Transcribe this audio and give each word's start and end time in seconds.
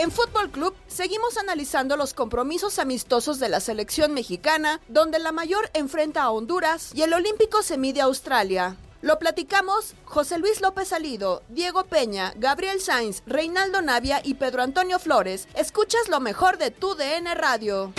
En 0.00 0.10
Fútbol 0.10 0.50
Club 0.50 0.74
seguimos 0.86 1.36
analizando 1.36 1.94
los 1.98 2.14
compromisos 2.14 2.78
amistosos 2.78 3.38
de 3.38 3.50
la 3.50 3.60
selección 3.60 4.14
mexicana, 4.14 4.80
donde 4.88 5.18
la 5.18 5.30
mayor 5.30 5.68
enfrenta 5.74 6.22
a 6.22 6.30
Honduras 6.30 6.92
y 6.94 7.02
el 7.02 7.12
Olímpico 7.12 7.62
se 7.62 7.76
mide 7.76 8.00
a 8.00 8.04
Australia. 8.04 8.78
Lo 9.02 9.18
platicamos 9.18 9.92
José 10.06 10.38
Luis 10.38 10.62
López 10.62 10.88
Salido, 10.88 11.42
Diego 11.50 11.84
Peña, 11.84 12.32
Gabriel 12.36 12.80
Sainz, 12.80 13.22
Reinaldo 13.26 13.82
Navia 13.82 14.22
y 14.24 14.36
Pedro 14.36 14.62
Antonio 14.62 14.98
Flores. 14.98 15.46
Escuchas 15.54 16.08
lo 16.08 16.18
mejor 16.18 16.56
de 16.56 16.70
tu 16.70 16.94
DN 16.94 17.34
Radio. 17.34 17.92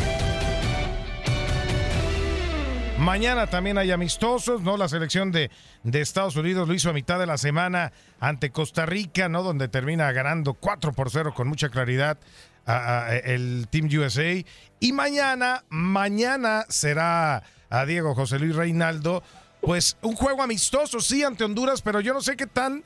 Mañana 3.02 3.48
también 3.48 3.80
hay 3.80 3.90
amistosos, 3.90 4.62
¿no? 4.62 4.78
La 4.78 4.88
selección 4.88 5.32
de, 5.32 5.50
de, 5.82 6.02
Estados 6.02 6.36
Unidos 6.36 6.68
lo 6.68 6.74
hizo 6.76 6.92
a 6.92 6.94
mitad 6.94 7.18
de 7.18 7.26
la 7.26 7.40
semana 7.40 7.92
ante 8.20 8.52
Costa 8.52 8.86
Rica, 8.86 9.28
¿no? 9.28 9.42
Donde 9.42 9.68
termina 9.68 10.12
ganando 10.12 10.54
4 10.54 10.94
por 10.94 11.10
0 11.10 11.34
con 11.34 11.48
mucha 11.48 11.70
claridad 11.70 12.20
a, 12.68 13.16
el 13.24 13.68
Team 13.72 13.90
USA. 13.92 14.46
Y 14.80 14.94
mañana, 14.94 15.64
mañana 15.70 16.66
será 16.70 17.42
a 17.72 17.86
Diego 17.88 18.14
José 18.14 18.38
Luis 18.38 18.56
Reinaldo, 18.56 19.24
pues 19.62 19.98
un 20.04 20.16
juego 20.16 20.44
amistoso, 20.44 21.00
sí, 21.00 21.24
ante 21.24 21.44
Honduras, 21.44 21.82
pero 21.82 22.02
yo 22.02 22.14
no 22.14 22.22
sé 22.22 22.38
qué 22.38 22.46
tan 22.46 22.84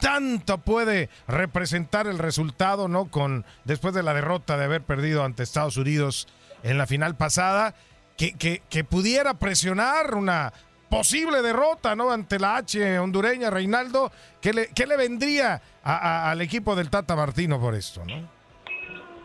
tanto 0.00 0.56
puede 0.56 1.10
representar 1.26 2.06
el 2.06 2.18
resultado, 2.18 2.88
¿no? 2.88 3.10
Con 3.10 3.44
después 3.66 3.92
de 3.92 4.02
la 4.02 4.14
derrota 4.14 4.56
de 4.56 4.64
haber 4.64 4.80
perdido 4.80 5.24
ante 5.24 5.42
Estados 5.42 5.76
Unidos 5.76 6.26
en 6.62 6.78
la 6.78 6.86
final 6.86 7.16
pasada 7.16 7.74
que, 8.18 8.84
pudiera 8.84 9.34
presionar 9.34 10.14
una 10.14 10.52
posible 10.90 11.40
derrota 11.42 11.94
¿no? 11.94 12.10
ante 12.10 12.38
la 12.38 12.56
H 12.56 12.98
hondureña, 12.98 13.50
Reinaldo. 13.50 14.10
¿Qué 14.40 14.52
le, 14.52 14.68
qué 14.74 14.86
le 14.86 14.96
vendría 14.96 15.60
al 15.82 16.40
equipo 16.40 16.74
del 16.74 16.90
Tata 16.90 17.14
Martino 17.14 17.60
por 17.60 17.74
esto? 17.74 18.04
¿no? 18.04 18.38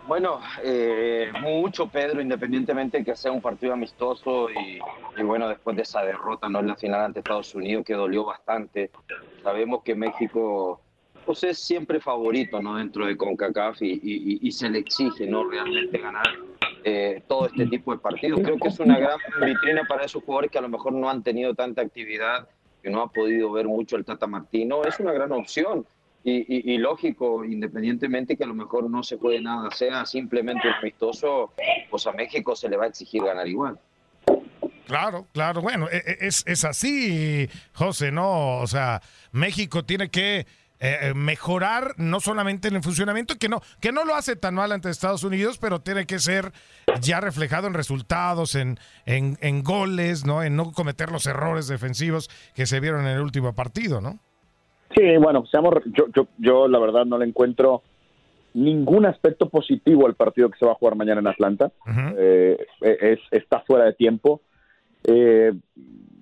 Bueno, 0.06 0.42
eh, 0.64 1.31
mucho, 1.42 1.88
Pedro, 1.88 2.22
independientemente 2.22 2.98
de 3.00 3.06
que 3.06 3.16
sea 3.16 3.31
un 3.31 3.42
partido 3.42 3.74
amistoso 3.74 4.50
y, 4.50 4.80
y, 5.18 5.24
bueno, 5.24 5.48
después 5.48 5.78
de 5.78 5.84
esa 5.84 6.04
derrota 6.04 6.50
¿no? 6.50 6.60
en 6.60 6.68
la 6.68 6.75
final 6.75 7.02
ante 7.02 7.20
Estados 7.20 7.56
Unidos 7.56 7.86
que 7.86 7.94
dolió 7.94 8.25
bastante. 8.25 8.92
Sabemos 9.42 9.81
que 9.84 9.96
México 9.96 10.81
pues, 11.25 11.44
es 11.44 11.57
siempre 11.57 12.00
favorito 12.00 12.61
¿no? 12.61 12.78
dentro 12.78 13.06
de 13.06 13.17
CONCACAF 13.17 13.81
y, 13.81 14.51
se 14.51 14.69
le 14.69 14.79
exige 14.79 15.25
¿no? 15.25 15.50
realmente 15.50 15.97
ganar 15.97 16.28
eh, 16.84 17.22
todo 17.28 17.47
este 17.47 17.66
tipo 17.67 17.94
de 17.94 18.00
partidos. 18.00 18.41
Creo 18.41 18.57
que 18.57 18.67
es 18.67 18.79
una 18.79 19.00
gran 19.00 19.17
vitrina 19.44 19.83
para 19.88 20.06
esos 20.06 20.23
jugadores 20.23 20.51
que 20.51 20.57
a 20.57 20.62
lo 20.62 20.69
mejor 20.69 20.94
no 20.94 21.09
han 21.09 21.23
tenido 21.23 21.53
tanta 21.53 21.81
actividad, 21.81 22.47
que 22.81 22.89
no 22.89 23.01
ha 23.01 23.12
podido 23.12 23.51
ver 23.51 23.67
mucho 23.67 23.95
el 23.95 24.06
Tata 24.06 24.28
Martino. 24.28 24.83
Es 24.83 25.00
una 25.00 25.13
gran 25.13 25.31
opción. 25.31 25.85
Y, 26.25 26.78
lógico, 26.78 27.44
independientemente 27.44 28.38
que 28.38 28.45
a 28.45 28.47
lo 28.47 28.53
mejor 28.53 28.89
no 28.89 29.03
se 29.03 29.17
puede 29.17 29.41
nada, 29.41 29.69
sea 29.72 30.06
simplemente 30.06 30.69
un 30.69 30.73
amistoso, 30.75 31.51
pues 31.89 32.07
a 32.07 32.13
México 32.13 32.56
se 32.56 32.69
le 32.69 32.78
va 32.78 32.85
a 32.85 32.88
exigir 32.88 33.22
ganar 33.22 33.45
igual. 33.45 33.78
Claro, 34.85 35.28
claro, 35.33 35.62
bueno, 35.62 35.89
es, 35.89 36.45
es 36.47 36.63
así, 36.63 37.50
José, 37.73 38.13
¿no? 38.13 38.59
O 38.59 38.67
sea, 38.67 39.01
México 39.33 39.83
tiene 39.83 40.09
que 40.09 40.45
eh, 40.85 41.13
mejorar 41.16 41.94
no 41.97 42.19
solamente 42.19 42.67
en 42.67 42.75
el 42.75 42.83
funcionamiento, 42.83 43.35
que 43.39 43.47
no, 43.47 43.61
que 43.79 43.94
no 43.94 44.03
lo 44.03 44.16
hace 44.16 44.35
tan 44.35 44.55
mal 44.55 44.71
ante 44.73 44.89
Estados 44.89 45.23
Unidos, 45.23 45.57
pero 45.57 45.79
tiene 45.79 46.05
que 46.05 46.19
ser 46.19 46.51
ya 46.99 47.21
reflejado 47.21 47.67
en 47.67 47.73
resultados, 47.73 48.55
en, 48.55 48.77
en, 49.05 49.38
en 49.39 49.63
goles, 49.63 50.25
¿no? 50.25 50.44
En 50.44 50.57
no 50.57 50.73
cometer 50.73 51.09
los 51.09 51.25
errores 51.25 51.67
defensivos 51.67 52.29
que 52.53 52.66
se 52.66 52.81
vieron 52.81 53.07
en 53.07 53.16
el 53.16 53.21
último 53.21 53.53
partido, 53.53 54.01
¿no? 54.01 54.19
Sí, 54.95 55.17
bueno, 55.17 55.45
seamos, 55.49 55.75
yo, 55.85 56.07
yo, 56.13 56.27
yo 56.38 56.67
la 56.67 56.79
verdad 56.79 57.05
no 57.05 57.17
le 57.17 57.25
encuentro 57.25 57.81
ningún 58.53 59.05
aspecto 59.05 59.50
positivo 59.50 60.05
al 60.05 60.15
partido 60.15 60.50
que 60.50 60.59
se 60.59 60.65
va 60.65 60.73
a 60.73 60.75
jugar 60.75 60.95
mañana 60.95 61.21
en 61.21 61.27
Atlanta. 61.27 61.71
Uh 61.85 61.89
-huh. 61.89 62.15
eh, 62.17 62.57
es, 62.81 63.19
está 63.31 63.61
fuera 63.61 63.85
de 63.85 63.94
tiempo. 63.94 64.41
Eh, 65.05 65.53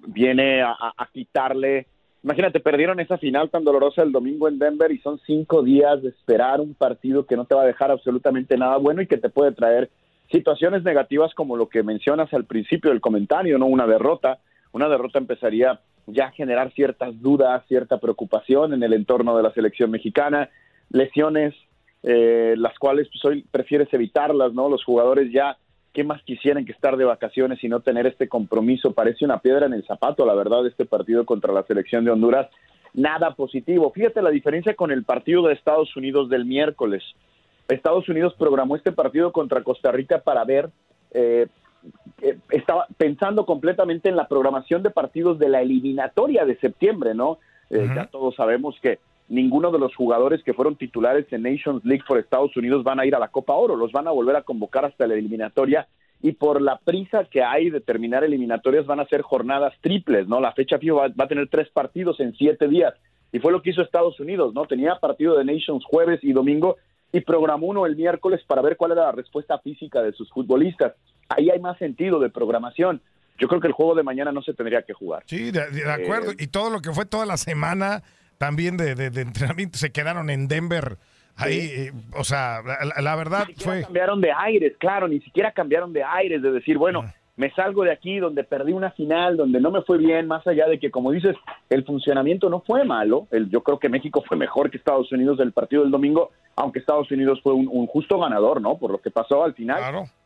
viene 0.07 0.61
a, 0.61 0.75
a, 0.97 1.09
quitarle. 1.11 1.87
Imagínate, 2.23 2.59
perdieron 2.59 2.99
esa 2.99 3.17
final 3.17 3.49
tan 3.49 3.63
dolorosa 3.63 4.03
el 4.03 4.11
domingo 4.11 4.47
en 4.47 4.59
Denver 4.59 4.91
y 4.91 4.99
son 4.99 5.19
cinco 5.25 5.63
días 5.63 6.03
de 6.03 6.09
esperar 6.09 6.61
un 6.61 6.75
partido 6.75 7.25
que 7.25 7.35
no 7.35 7.45
te 7.45 7.55
va 7.55 7.63
a 7.63 7.65
dejar 7.65 7.89
absolutamente 7.89 8.57
nada 8.57 8.77
bueno 8.77 9.01
y 9.01 9.07
que 9.07 9.17
te 9.17 9.29
puede 9.29 9.53
traer 9.53 9.89
situaciones 10.31 10.83
negativas 10.83 11.33
como 11.33 11.57
lo 11.57 11.67
que 11.67 11.81
mencionas 11.83 12.31
al 12.33 12.45
principio 12.45 12.91
del 12.91 13.01
comentario, 13.01 13.57
¿no? 13.57 13.65
Una 13.65 13.87
derrota. 13.87 14.39
Una 14.71 14.87
derrota 14.87 15.17
empezaría 15.17 15.81
ya 16.07 16.25
a 16.25 16.31
generar 16.31 16.71
ciertas 16.73 17.19
dudas, 17.21 17.63
cierta 17.67 17.99
preocupación 17.99 18.73
en 18.73 18.83
el 18.83 18.93
entorno 18.93 19.35
de 19.35 19.43
la 19.43 19.53
selección 19.53 19.91
mexicana, 19.91 20.49
lesiones, 20.89 21.55
eh, 22.03 22.55
las 22.57 22.77
cuales 22.79 23.07
pues, 23.09 23.25
hoy 23.25 23.45
prefieres 23.51 23.91
evitarlas, 23.93 24.53
¿no? 24.53 24.69
Los 24.69 24.83
jugadores 24.83 25.31
ya, 25.31 25.57
¿qué 25.93 26.03
más 26.03 26.21
quisieran 26.23 26.65
que 26.65 26.71
estar 26.71 26.97
de 26.97 27.05
vacaciones 27.05 27.63
y 27.63 27.69
no 27.69 27.81
tener 27.81 28.07
este 28.07 28.27
compromiso? 28.27 28.93
Parece 28.93 29.25
una 29.25 29.39
piedra 29.39 29.65
en 29.65 29.73
el 29.73 29.85
zapato, 29.85 30.25
la 30.25 30.33
verdad, 30.33 30.65
este 30.65 30.85
partido 30.85 31.25
contra 31.25 31.53
la 31.53 31.63
selección 31.63 32.05
de 32.05 32.11
Honduras. 32.11 32.49
Nada 32.93 33.35
positivo. 33.35 33.91
Fíjate 33.91 34.21
la 34.21 34.29
diferencia 34.29 34.75
con 34.75 34.91
el 34.91 35.03
partido 35.03 35.47
de 35.47 35.53
Estados 35.53 35.95
Unidos 35.95 36.29
del 36.29 36.45
miércoles. 36.45 37.03
Estados 37.67 38.07
Unidos 38.09 38.35
programó 38.37 38.75
este 38.75 38.91
partido 38.91 39.31
contra 39.31 39.63
Costa 39.63 39.91
Rica 39.91 40.19
para 40.19 40.43
ver, 40.43 40.69
eh, 41.13 41.47
eh, 42.21 42.37
estaba 42.49 42.85
pensando 42.97 43.45
completamente 43.45 44.09
en 44.09 44.15
la 44.15 44.27
programación 44.27 44.83
de 44.83 44.89
partidos 44.89 45.39
de 45.39 45.49
la 45.49 45.61
eliminatoria 45.61 46.45
de 46.45 46.57
septiembre, 46.57 47.13
¿no? 47.13 47.39
Eh, 47.69 47.89
Ya 47.95 48.07
todos 48.07 48.35
sabemos 48.35 48.75
que 48.81 48.99
ninguno 49.31 49.71
de 49.71 49.79
los 49.79 49.95
jugadores 49.95 50.43
que 50.43 50.53
fueron 50.53 50.75
titulares 50.75 51.25
en 51.31 51.43
Nations 51.43 51.83
League 51.85 52.03
por 52.05 52.19
Estados 52.19 52.55
Unidos 52.57 52.83
van 52.83 52.99
a 52.99 53.05
ir 53.05 53.15
a 53.15 53.19
la 53.19 53.29
Copa 53.29 53.53
Oro, 53.53 53.77
los 53.77 53.91
van 53.91 54.07
a 54.07 54.11
volver 54.11 54.35
a 54.35 54.43
convocar 54.43 54.83
hasta 54.83 55.07
la 55.07 55.13
eliminatoria 55.13 55.87
y 56.21 56.33
por 56.33 56.61
la 56.61 56.77
prisa 56.77 57.23
que 57.31 57.41
hay 57.41 57.69
de 57.69 57.79
terminar 57.79 58.25
eliminatorias 58.25 58.85
van 58.85 58.99
a 58.99 59.07
ser 59.07 59.21
jornadas 59.21 59.73
triples, 59.81 60.27
¿no? 60.27 60.41
La 60.41 60.51
fecha 60.51 60.77
FIFA 60.77 60.93
va, 60.93 61.07
va 61.07 61.25
a 61.25 61.27
tener 61.29 61.47
tres 61.47 61.69
partidos 61.69 62.19
en 62.19 62.33
siete 62.33 62.67
días 62.67 62.93
y 63.31 63.39
fue 63.39 63.53
lo 63.53 63.61
que 63.61 63.69
hizo 63.69 63.81
Estados 63.81 64.19
Unidos, 64.19 64.53
¿no? 64.53 64.65
Tenía 64.65 64.95
partido 64.95 65.37
de 65.37 65.45
Nations 65.45 65.85
jueves 65.85 66.19
y 66.23 66.33
domingo 66.33 66.75
y 67.13 67.21
programó 67.21 67.67
uno 67.67 67.85
el 67.85 67.95
miércoles 67.95 68.41
para 68.45 68.61
ver 68.61 68.75
cuál 68.75 68.91
era 68.91 69.03
la 69.03 69.11
respuesta 69.13 69.57
física 69.59 70.01
de 70.01 70.11
sus 70.11 70.29
futbolistas. 70.29 70.93
Ahí 71.29 71.49
hay 71.49 71.59
más 71.59 71.77
sentido 71.77 72.19
de 72.19 72.29
programación. 72.29 73.01
Yo 73.39 73.47
creo 73.47 73.61
que 73.61 73.67
el 73.67 73.73
juego 73.73 73.95
de 73.95 74.03
mañana 74.03 74.33
no 74.33 74.41
se 74.41 74.53
tendría 74.53 74.81
que 74.83 74.93
jugar. 74.93 75.23
Sí, 75.25 75.51
de, 75.51 75.71
de 75.71 75.89
acuerdo. 75.89 76.31
Eh, 76.31 76.35
y 76.39 76.47
todo 76.47 76.69
lo 76.69 76.81
que 76.81 76.91
fue 76.91 77.05
toda 77.05 77.25
la 77.25 77.37
semana 77.37 78.03
también 78.41 78.75
de, 78.75 78.95
de- 78.95 79.11
de 79.11 79.21
entrenamiento 79.21 79.77
se 79.77 79.91
quedaron 79.91 80.31
en 80.31 80.47
Denver. 80.47 80.97
Ahí, 81.37 81.59
eh, 81.59 81.91
o 82.17 82.23
sea, 82.23 82.61
la, 82.63 82.99
la 83.01 83.15
verdad 83.15 83.45
Ni 83.47 83.53
fue. 83.53 83.81
cambiaron 83.83 84.19
de 84.19 84.31
aires, 84.31 84.73
claro, 84.79 85.07
ni 85.07 85.19
siquiera 85.21 85.51
cambiaron 85.51 85.93
de 85.93 86.03
aires, 86.03 86.41
de 86.41 86.51
decir, 86.51 86.77
bueno, 86.79 87.03
me 87.37 87.51
salgo 87.51 87.83
de 87.83 87.91
aquí 87.91 88.17
donde 88.17 88.43
perdí 88.43 88.73
una 88.73 88.89
final, 88.91 89.37
donde 89.37 89.61
no 89.61 89.69
me 89.69 89.83
fue 89.83 89.99
bien, 89.99 90.27
más 90.27 90.45
allá 90.47 90.67
de 90.67 90.79
que, 90.79 90.89
como 90.89 91.11
dices, 91.11 91.35
el 91.69 91.85
funcionamiento 91.85 92.49
no 92.49 92.61
fue 92.61 92.83
malo. 92.83 93.27
El, 93.31 93.49
yo 93.51 93.61
creo 93.61 93.77
que 93.79 93.89
México 93.89 94.23
fue 94.27 94.37
mejor 94.37 94.71
que 94.71 94.77
Estados 94.77 95.11
Unidos 95.11 95.37
del 95.37 95.51
partido 95.51 95.83
del 95.83 95.91
domingo, 95.91 96.31
aunque 96.55 96.79
Estados 96.79 97.09
Unidos 97.11 97.39
fue 97.43 97.53
un, 97.53 97.67
un 97.71 97.85
justo 97.85 98.17
ganador, 98.19 98.59
¿no? 98.59 98.77
Por 98.77 98.91
lo 98.91 98.97
que 98.99 99.11
pasó 99.11 99.43
al 99.43 99.53
final. 99.53 99.79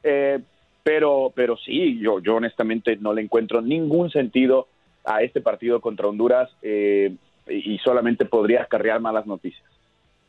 Eh, 0.04 0.40
pero, 0.84 1.32
pero 1.36 1.56
sí, 1.58 2.00
yo, 2.00 2.20
yo 2.20 2.36
honestamente 2.36 2.96
no 2.98 3.14
le 3.14 3.22
encuentro 3.22 3.62
ningún 3.62 4.10
sentido 4.10 4.68
a 5.06 5.22
este 5.22 5.40
partido 5.42 5.82
contra 5.82 6.08
Honduras 6.08 6.50
eh, 6.64 7.14
y 7.48 7.78
solamente 7.80 8.26
podría 8.26 8.64
acarrear 8.64 9.00
malas 9.00 9.26
noticias. 9.26 9.64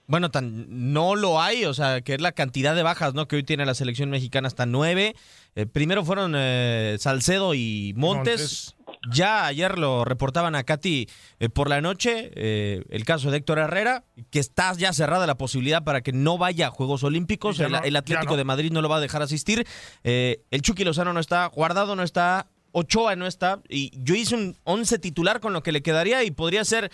Bueno, 0.09 0.31
tan 0.31 0.93
no 0.93 1.17
lo 1.17 1.41
hay, 1.41 1.65
o 1.65 1.75
sea, 1.75 2.01
que 2.01 2.15
es 2.15 2.21
la 2.21 2.31
cantidad 2.31 2.77
de 2.77 2.85
bajas, 2.85 3.15
¿no? 3.15 3.27
Que 3.27 3.37
hoy 3.37 3.43
tiene 3.43 3.67
la 3.67 3.75
selección 3.75 4.09
mexicana 4.09 4.47
hasta 4.47 4.65
nueve. 4.65 5.17
Eh, 5.57 5.67
primero 5.67 6.05
fueron 6.05 6.35
eh, 6.37 6.97
Salcedo 7.01 7.55
y 7.55 7.93
Montes. 7.97 8.77
Ya 9.13 9.47
ayer 9.47 9.79
lo 9.79 10.05
reportaban 10.05 10.55
a 10.55 10.65
Katy 10.65 11.09
eh, 11.39 11.49
por 11.49 11.69
la 11.69 11.81
noche, 11.81 12.31
eh, 12.35 12.85
el 12.89 13.05
caso 13.05 13.31
de 13.31 13.39
Héctor 13.39 13.59
Herrera, 13.59 14.05
que 14.31 14.39
está 14.39 14.73
ya 14.75 14.93
cerrada 14.93 15.27
la 15.27 15.37
posibilidad 15.37 15.85
para 15.85 16.01
que 16.03 16.12
no 16.12 16.39
vaya 16.39 16.69
a 16.69 16.71
Juegos 16.71 17.05
Olímpicos. 17.05 17.59
El, 17.61 17.73
no, 17.73 17.83
el 17.83 17.93
ya 17.93 17.99
Atlético 17.99 18.33
no. 18.33 18.37
de 18.37 18.45
Madrid 18.45 18.73
no 18.73 18.83
lo 18.83 18.89
va 18.89 18.97
a 18.97 19.01
dejar 19.01 19.23
asistir. 19.23 19.67
Eh, 20.03 20.43
el 20.51 20.62
Chucky 20.62 20.85
Lozano 20.85 21.12
no 21.12 21.21
está, 21.21 21.47
Guardado 21.47 21.95
no 21.95 22.03
está, 22.03 22.49
Ochoa 22.78 23.17
no 23.17 23.26
está. 23.26 23.61
Y 23.69 23.90
yo 24.02 24.14
hice 24.14 24.34
un 24.34 24.55
11 24.64 24.99
titular 24.99 25.40
con 25.40 25.52
lo 25.55 25.62
que 25.62 25.73
le 25.73 25.82
quedaría 25.82 26.23
y 26.25 26.31
podría 26.31 26.64
ser 26.64 26.90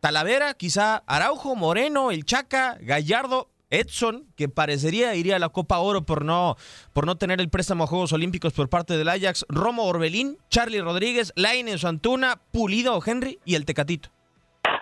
Talavera, 0.00 0.54
quizá 0.54 1.02
Araujo, 1.06 1.56
Moreno, 1.56 2.10
el 2.10 2.24
Chaca, 2.24 2.78
Gallardo, 2.80 3.50
Edson, 3.70 4.24
que 4.36 4.48
parecería 4.48 5.14
iría 5.14 5.36
a 5.36 5.38
la 5.40 5.48
Copa 5.48 5.78
Oro 5.78 6.04
por 6.06 6.24
no, 6.24 6.56
por 6.92 7.04
no 7.06 7.16
tener 7.16 7.40
el 7.40 7.48
préstamo 7.50 7.84
a 7.84 7.86
Juegos 7.86 8.12
Olímpicos 8.12 8.52
por 8.52 8.68
parte 8.68 8.96
del 8.96 9.08
Ajax, 9.08 9.44
Romo 9.48 9.84
Orbelín, 9.84 10.38
Charlie 10.48 10.80
Rodríguez, 10.80 11.32
Lainez 11.36 11.84
Antuna, 11.84 12.40
Pulido 12.52 12.98
Henry 13.04 13.38
y 13.44 13.56
el 13.56 13.64
Tecatito. 13.64 14.08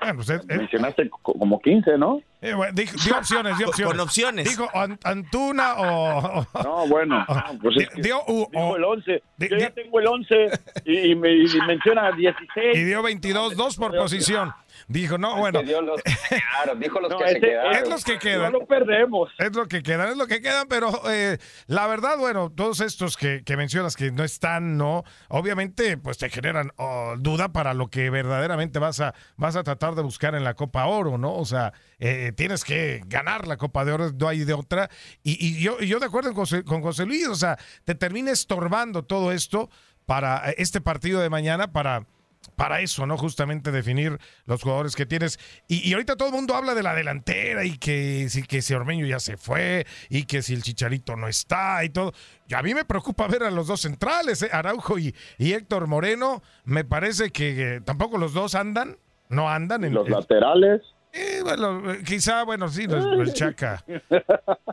Bueno, 0.02 0.22
pues, 0.24 0.44
Mencionaste 0.46 1.08
co- 1.08 1.32
como 1.34 1.60
15, 1.60 1.96
¿no? 1.98 2.20
Eh, 2.44 2.54
bueno, 2.54 2.72
dijo- 2.74 2.96
dio 3.04 3.16
opciones, 3.18 3.58
dio 3.58 3.68
opciones. 3.68 3.92
con 3.92 4.00
opciones. 4.00 4.48
Dijo 4.48 4.68
An- 4.74 4.98
Antuna 5.04 5.74
o. 5.74 6.40
o- 6.40 6.62
No, 6.62 6.86
bueno, 6.88 7.24
no, 7.28 7.58
pues 7.62 7.76
es 7.78 7.88
que 7.88 8.02
dio, 8.02 8.22
u- 8.26 8.48
dijo 8.52 8.76
el 8.76 8.84
11. 8.84 9.22
di- 9.36 9.48
Yo 9.48 9.56
di- 9.56 9.62
ya 9.62 9.70
tengo 9.70 10.00
el 10.00 10.06
11 10.06 10.50
y, 10.84 10.98
y 11.12 11.14
me 11.14 11.32
y 11.34 11.46
menciona 11.66 12.12
16. 12.12 12.76
y 12.76 12.84
dio 12.84 13.02
22, 13.02 13.56
dos 13.56 13.76
por 13.76 13.96
posición. 13.96 14.52
Dijo, 14.88 15.18
no, 15.18 15.36
bueno. 15.36 15.62
Los 15.62 16.02
quedaron, 16.02 16.80
dijo 16.80 17.00
los 17.00 17.10
No, 17.10 17.18
que 17.18 17.28
se 17.28 17.40
quedaron. 17.40 17.74
Es 17.74 17.88
los 17.88 18.04
que 18.04 18.18
quedan. 18.18 18.52
No 18.52 18.60
lo 18.60 18.66
perdemos. 18.66 19.30
Es 19.38 19.54
lo 19.54 19.66
que 19.66 19.82
quedan, 19.82 20.08
es 20.10 20.16
lo 20.16 20.26
que 20.26 20.40
quedan, 20.40 20.68
pero 20.68 20.90
eh, 21.10 21.38
la 21.66 21.86
verdad, 21.86 22.18
bueno, 22.18 22.50
todos 22.50 22.80
estos 22.80 23.16
que, 23.16 23.42
que 23.44 23.56
mencionas 23.56 23.96
que 23.96 24.10
no 24.10 24.24
están, 24.24 24.76
no, 24.76 25.04
obviamente, 25.28 25.96
pues 25.96 26.18
te 26.18 26.30
generan 26.30 26.72
oh, 26.76 27.14
duda 27.18 27.52
para 27.52 27.74
lo 27.74 27.88
que 27.88 28.10
verdaderamente 28.10 28.78
vas 28.78 29.00
a, 29.00 29.14
vas 29.36 29.56
a 29.56 29.62
tratar 29.62 29.94
de 29.94 30.02
buscar 30.02 30.34
en 30.34 30.44
la 30.44 30.54
Copa 30.54 30.86
Oro, 30.86 31.18
¿no? 31.18 31.34
O 31.34 31.44
sea, 31.44 31.72
eh, 31.98 32.32
tienes 32.36 32.64
que 32.64 33.02
ganar 33.06 33.46
la 33.46 33.56
Copa 33.56 33.84
de 33.84 33.92
Oro, 33.92 34.10
no 34.12 34.28
hay 34.28 34.44
de 34.44 34.54
otra. 34.54 34.90
Y, 35.22 35.44
y 35.44 35.62
yo, 35.62 35.76
y 35.80 35.88
yo 35.88 35.98
de 35.98 36.06
acuerdo 36.06 36.30
con 36.30 36.44
José, 36.44 36.64
con 36.64 36.82
José 36.82 37.06
Luis, 37.06 37.26
o 37.28 37.34
sea, 37.34 37.58
te 37.84 37.94
termina 37.94 38.30
estorbando 38.30 39.04
todo 39.04 39.32
esto 39.32 39.70
para 40.06 40.50
eh, 40.50 40.54
este 40.58 40.80
partido 40.80 41.20
de 41.20 41.30
mañana, 41.30 41.72
para 41.72 42.06
para 42.56 42.80
eso, 42.80 43.06
¿no? 43.06 43.16
Justamente 43.16 43.70
definir 43.70 44.18
los 44.46 44.62
jugadores 44.62 44.96
que 44.96 45.06
tienes. 45.06 45.38
Y, 45.68 45.88
y 45.88 45.92
ahorita 45.92 46.16
todo 46.16 46.28
el 46.28 46.34
mundo 46.34 46.54
habla 46.54 46.74
de 46.74 46.82
la 46.82 46.94
delantera 46.94 47.64
y 47.64 47.78
que 47.78 48.28
si, 48.28 48.42
que 48.42 48.62
si 48.62 48.74
Ormeño 48.74 49.06
ya 49.06 49.20
se 49.20 49.36
fue 49.36 49.86
y 50.08 50.24
que 50.24 50.42
si 50.42 50.54
el 50.54 50.62
Chicharito 50.62 51.16
no 51.16 51.28
está 51.28 51.84
y 51.84 51.90
todo. 51.90 52.12
Y 52.48 52.54
a 52.54 52.62
mí 52.62 52.74
me 52.74 52.84
preocupa 52.84 53.26
ver 53.26 53.42
a 53.42 53.50
los 53.50 53.66
dos 53.66 53.80
centrales, 53.80 54.42
¿eh? 54.42 54.50
Araujo 54.52 54.98
y, 54.98 55.14
y 55.38 55.52
Héctor 55.52 55.86
Moreno. 55.86 56.42
Me 56.64 56.84
parece 56.84 57.30
que 57.30 57.76
eh, 57.76 57.80
tampoco 57.80 58.18
los 58.18 58.34
dos 58.34 58.54
andan, 58.54 58.98
no 59.28 59.50
andan 59.50 59.84
en 59.84 59.94
Los 59.94 60.08
laterales. 60.08 60.82
Eh, 61.14 61.40
bueno, 61.42 61.82
quizá, 62.04 62.44
bueno, 62.44 62.68
sí, 62.68 62.84
el 62.88 63.32
Chaca. 63.32 63.84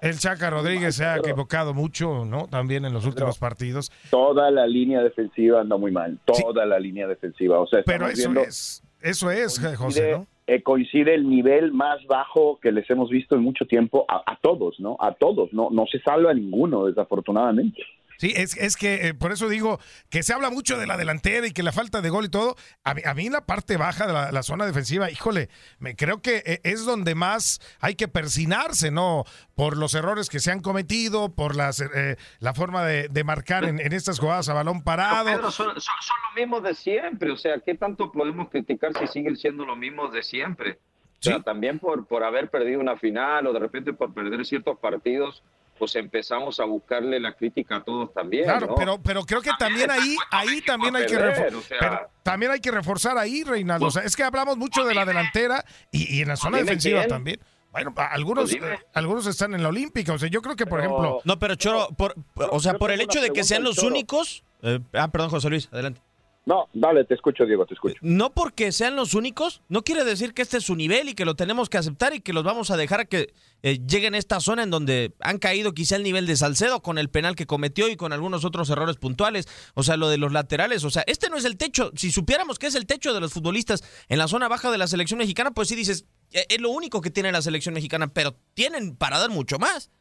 El 0.02 0.18
Chaca 0.18 0.50
Rodríguez 0.50 0.96
se 0.96 1.06
ha 1.06 1.18
equivocado 1.18 1.74
mucho, 1.74 2.26
¿no? 2.26 2.48
También 2.48 2.86
en 2.86 2.94
los 2.94 3.06
últimos 3.06 3.38
partidos. 3.38 3.92
Toda 4.10 4.50
la 4.52 4.66
línea 4.68 5.02
defensiva 5.02 5.62
anda 5.62 5.78
muy 5.78 5.92
mal. 5.92 6.18
Toda 6.26 6.66
la 6.66 6.80
línea 6.80 7.08
defensiva. 7.08 7.60
O 7.60 7.68
sea, 7.68 7.82
Pero 7.86 8.08
eso 8.08 8.30
viendo- 8.30 8.42
es, 8.42 8.84
eso 9.02 9.30
es, 9.32 9.60
José, 9.60 9.76
coincide, 9.78 10.12
¿no? 10.18 10.28
eh, 10.48 10.62
coincide 10.64 11.14
el 11.16 11.30
nivel 11.30 11.72
más 11.72 12.00
bajo 12.08 12.60
que 12.62 12.72
les 12.72 12.90
hemos 12.90 13.10
visto 13.10 13.36
en 13.36 13.42
mucho 13.44 13.66
tiempo 13.66 14.06
a, 14.10 14.24
a 14.32 14.38
todos, 14.42 14.80
¿no? 14.80 14.98
A 15.00 15.14
todos. 15.14 15.54
No, 15.54 15.70
no 15.72 15.86
se 15.92 16.00
salva 16.00 16.34
ninguno, 16.34 16.86
desafortunadamente. 16.86 17.82
Sí, 18.22 18.34
es, 18.36 18.56
es 18.56 18.78
que 18.78 19.08
eh, 19.08 19.14
por 19.16 19.32
eso 19.32 19.50
digo 19.50 19.80
que 20.12 20.22
se 20.22 20.32
habla 20.32 20.52
mucho 20.52 20.78
de 20.78 20.86
la 20.86 20.96
delantera 20.96 21.48
y 21.48 21.54
que 21.54 21.64
la 21.64 21.72
falta 21.72 22.02
de 22.02 22.12
gol 22.12 22.26
y 22.26 22.30
todo. 22.30 22.56
A 22.84 22.94
mí, 22.94 23.02
a 23.04 23.16
mí 23.16 23.30
la 23.32 23.48
parte 23.48 23.78
baja 23.78 24.06
de 24.06 24.14
la, 24.14 24.32
la 24.32 24.44
zona 24.44 24.68
defensiva, 24.68 25.10
híjole, 25.10 25.50
me 25.80 25.96
creo 25.96 26.22
que 26.22 26.44
eh, 26.46 26.60
es 26.64 26.86
donde 26.86 27.16
más 27.16 27.60
hay 27.80 27.96
que 27.96 28.08
persinarse, 28.08 28.92
¿no? 28.92 29.24
Por 29.56 29.76
los 29.76 29.96
errores 29.96 30.30
que 30.30 30.40
se 30.40 30.52
han 30.52 30.60
cometido, 30.62 31.34
por 31.34 31.56
las, 31.56 31.82
eh, 31.82 32.16
la 32.38 32.54
forma 32.54 32.86
de, 32.86 33.08
de 33.08 33.24
marcar 33.24 33.64
en, 33.66 33.80
en 33.80 33.92
estas 33.92 34.20
jugadas 34.20 34.50
a 34.50 34.54
balón 34.54 34.84
parado. 34.84 35.26
Pedro, 35.26 35.50
son, 35.50 35.70
son- 35.70 35.82
son 35.82 36.18
los 36.28 36.36
mismos 36.36 36.62
de 36.62 36.76
siempre, 36.76 37.32
o 37.32 37.38
sea, 37.38 37.60
¿qué 37.66 37.74
tanto 37.74 38.12
podemos 38.12 38.50
criticar 38.52 38.92
si 39.00 39.08
siguen 39.08 39.36
siendo 39.36 39.66
los 39.66 39.80
mismos 39.80 40.14
de 40.14 40.22
siempre? 40.22 40.74
O 40.74 41.24
sea, 41.24 41.40
también 41.42 41.80
por, 41.80 42.06
por 42.06 42.24
haber 42.24 42.52
perdido 42.52 42.80
una 42.80 42.98
final 42.98 43.48
o 43.48 43.54
de 43.54 43.60
repente 43.60 43.94
por 43.94 44.14
perder 44.14 44.46
ciertos 44.46 44.78
partidos, 44.80 45.42
pues 45.82 45.96
empezamos 45.96 46.60
a 46.60 46.66
buscarle 46.66 47.20
la 47.20 47.34
crítica 47.34 47.78
a 47.78 47.84
todos 47.84 48.14
también. 48.14 48.44
Claro, 48.44 48.68
¿no? 48.68 48.76
pero, 48.76 49.02
pero 49.02 49.24
creo 49.26 49.42
que 49.42 49.50
también 49.58 49.90
ahí, 49.90 50.16
ahí 50.30 50.62
también 50.62 50.96
hay 50.96 51.08
que 51.08 51.18
perder, 51.18 51.52
refor- 51.52 51.58
o 51.58 51.62
sea. 51.64 51.78
pero 51.80 52.12
también 52.22 52.52
hay 52.52 52.60
que 52.60 52.70
reforzar 52.70 53.18
ahí, 53.18 53.44
Reinaldo. 53.44 53.88
O 53.88 53.90
sea, 53.92 54.04
es 54.04 54.16
que 54.16 54.22
hablamos 54.22 54.58
mucho 54.58 54.86
de 54.86 54.94
la 54.94 55.06
delantera 55.06 55.66
y, 55.92 56.18
y 56.18 56.22
en 56.22 56.28
la 56.28 56.36
zona 56.36 56.60
defensiva 56.60 57.00
quién. 57.00 57.10
también. 57.10 57.40
Bueno, 57.72 57.96
algunos, 57.98 58.52
Pues 58.52 58.62
eh, 58.62 58.78
algunos 58.94 59.26
están 59.26 59.56
en 59.56 59.64
la 59.64 59.70
Olímpica. 59.70 60.14
O 60.14 60.20
sea, 60.20 60.30
yo 60.30 60.44
creo 60.44 60.56
que, 60.56 60.68
por 60.68 60.82
ejemplo. 60.82 61.22
No, 61.24 61.40
pero 61.40 61.56
Choro, 61.56 61.88
por, 61.98 62.14
o 62.36 62.60
sea, 62.60 62.76
por 62.76 62.92
el 62.92 63.02
hecho 63.02 63.20
de 63.20 63.32
que 63.32 63.44
sean 63.44 63.64
los 63.64 63.80
únicos. 63.80 64.44
eh, 64.62 64.80
ah, 64.94 65.08
perdón, 65.08 65.32
José 65.32 65.50
Luis, 65.50 65.68
adelante. 65.72 66.00
No, 66.44 66.68
dale, 66.74 67.06
te 67.06 67.14
escucho, 67.14 67.46
Diego, 67.46 67.68
te 67.68 67.76
escucho. 67.76 67.96
No 68.02 68.32
porque 68.32 68.72
sean 68.72 68.96
los 68.96 69.14
únicos, 69.14 69.62
no 69.70 69.84
quiere 69.84 70.04
decir 70.04 70.34
que 70.34 70.42
este 70.42 70.58
es 70.58 70.64
su 70.64 70.76
nivel 70.76 71.10
y 71.10 71.14
que 71.14 71.24
lo 71.24 71.36
tenemos 71.36 71.70
que 71.70 71.78
aceptar 71.78 72.16
y 72.16 72.22
que 72.22 72.34
los 72.34 72.44
vamos 72.44 72.72
a 72.72 72.78
dejar 72.78 73.08
que 73.08 73.32
eh, 73.62 73.80
lleguen 73.86 74.16
a 74.16 74.18
esta 74.18 74.40
zona 74.40 74.64
en 74.64 74.72
donde 74.72 75.14
han 75.20 75.38
caído 75.38 75.74
quizá 75.74 75.98
el 75.98 76.04
nivel 76.04 76.26
de 76.26 76.36
Salcedo 76.36 76.82
con 76.82 76.98
el 76.98 77.10
penal 77.10 77.36
que 77.36 77.46
cometió 77.46 77.88
y 77.90 77.96
con 77.96 78.12
algunos 78.12 78.44
otros 78.44 78.72
errores 78.72 78.98
puntuales. 78.98 79.48
O 79.76 79.84
sea, 79.84 79.98
lo 79.98 80.10
de 80.10 80.18
los 80.18 80.32
laterales. 80.32 80.84
O 80.84 80.90
sea, 80.90 81.04
este 81.06 81.30
no 81.30 81.38
es 81.38 81.46
el 81.46 81.58
techo. 81.58 81.92
Si 81.96 82.12
supiéramos 82.12 82.58
que 82.58 82.68
es 82.68 82.76
el 82.76 82.88
techo 82.88 83.14
de 83.14 83.20
los 83.20 83.34
futbolistas 83.34 83.84
en 84.10 84.18
la 84.18 84.28
zona 84.28 84.48
baja 84.48 84.72
de 84.72 84.80
la 84.80 84.88
selección 84.88 85.20
mexicana, 85.20 85.52
pues 85.52 85.68
sí 85.68 85.76
dices, 85.76 86.06
eh, 86.34 86.46
es 86.50 86.60
lo 86.60 86.72
único 86.72 87.02
que 87.02 87.12
tiene 87.12 87.32
la 87.32 87.44
selección 87.44 87.76
mexicana, 87.76 88.08
pero 88.08 88.34
tienen 88.56 88.96
para 88.96 89.20
dar 89.20 89.30
mucho 89.30 89.60
más. 89.60 89.92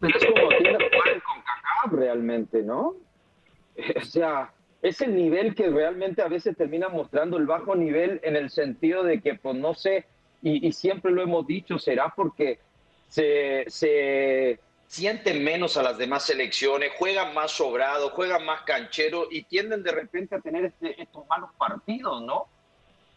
Pero 0.00 0.18
es 0.18 0.24
como 0.24 0.48
tiene 0.48 0.78
que 0.78 0.88
jugar 0.88 1.22
con 1.22 1.42
CACAF 1.42 1.92
realmente, 1.92 2.62
¿no? 2.62 2.94
O 3.96 4.04
sea, 4.04 4.52
es 4.82 5.00
el 5.00 5.14
nivel 5.14 5.54
que 5.54 5.70
realmente 5.70 6.22
a 6.22 6.28
veces 6.28 6.56
termina 6.56 6.88
mostrando 6.88 7.36
el 7.36 7.46
bajo 7.46 7.76
nivel 7.76 8.20
en 8.24 8.34
el 8.34 8.50
sentido 8.50 9.04
de 9.04 9.20
que, 9.20 9.36
pues 9.36 9.54
no 9.54 9.74
sé, 9.74 10.04
y, 10.42 10.72
siempre 10.72 11.12
lo 11.12 11.22
hemos 11.22 11.46
dicho, 11.46 11.78
será 11.78 12.12
porque 12.16 12.58
se, 13.08 14.58
sienten 14.88 15.44
menos 15.44 15.76
a 15.76 15.84
las 15.84 15.96
demás 15.96 16.24
selecciones, 16.24 16.90
juegan 16.98 17.32
más 17.32 17.52
sobrado, 17.52 18.10
juegan 18.10 18.44
más 18.44 18.62
canchero 18.62 19.28
y 19.30 19.44
tienden 19.44 19.84
de 19.84 19.92
repente 19.92 20.34
a 20.34 20.40
tener 20.40 20.64
este- 20.64 21.00
estos 21.00 21.24
malos 21.28 21.50
partidos, 21.56 22.20
¿no? 22.22 22.46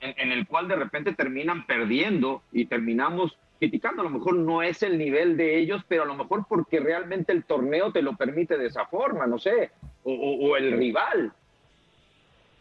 en, 0.01 0.31
el 0.31 0.45
cual 0.45 0.67
de 0.67 0.75
repente 0.75 1.13
terminan 1.13 1.65
perdiendo 1.65 2.43
y 2.51 2.65
terminamos 2.65 3.35
criticando. 3.57 4.01
A 4.01 4.05
lo 4.05 4.11
mejor 4.11 4.35
no 4.35 4.61
es 4.61 4.83
el 4.83 4.99
nivel 4.99 5.35
de 5.35 5.57
ellos, 5.57 5.81
pero 5.87 6.03
a 6.03 6.05
lo 6.05 6.13
mejor 6.13 6.45
porque 6.47 6.79
realmente 6.79 7.31
el 7.31 7.43
torneo 7.43 7.91
te 7.91 8.03
lo 8.03 8.15
permite 8.15 8.55
de 8.55 8.67
esa 8.67 8.85
forma, 8.85 9.25
no 9.25 9.39
sé, 9.39 9.71
o 10.03 10.57
el 10.57 10.77
rival. 10.77 11.33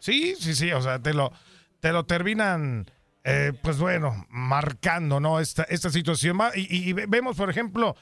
Sí, 0.05 0.37
sí, 0.39 0.55
sí. 0.55 0.71
O 0.73 0.83
sea, 0.83 0.99
te 0.99 1.15
lo, 1.15 1.33
te 1.81 1.91
lo 1.91 2.05
terminan 2.05 2.85
eh, 3.25 3.53
pues 3.63 3.79
bueno, 3.79 4.27
marcando 4.29 5.19
¿no? 5.19 5.41
esta, 5.41 5.63
esta 5.63 5.89
situación. 5.89 6.39
Y, 6.55 6.91
y 6.91 6.93
vemos, 6.93 7.39
por 7.39 7.49
ejemplo, 7.49 7.97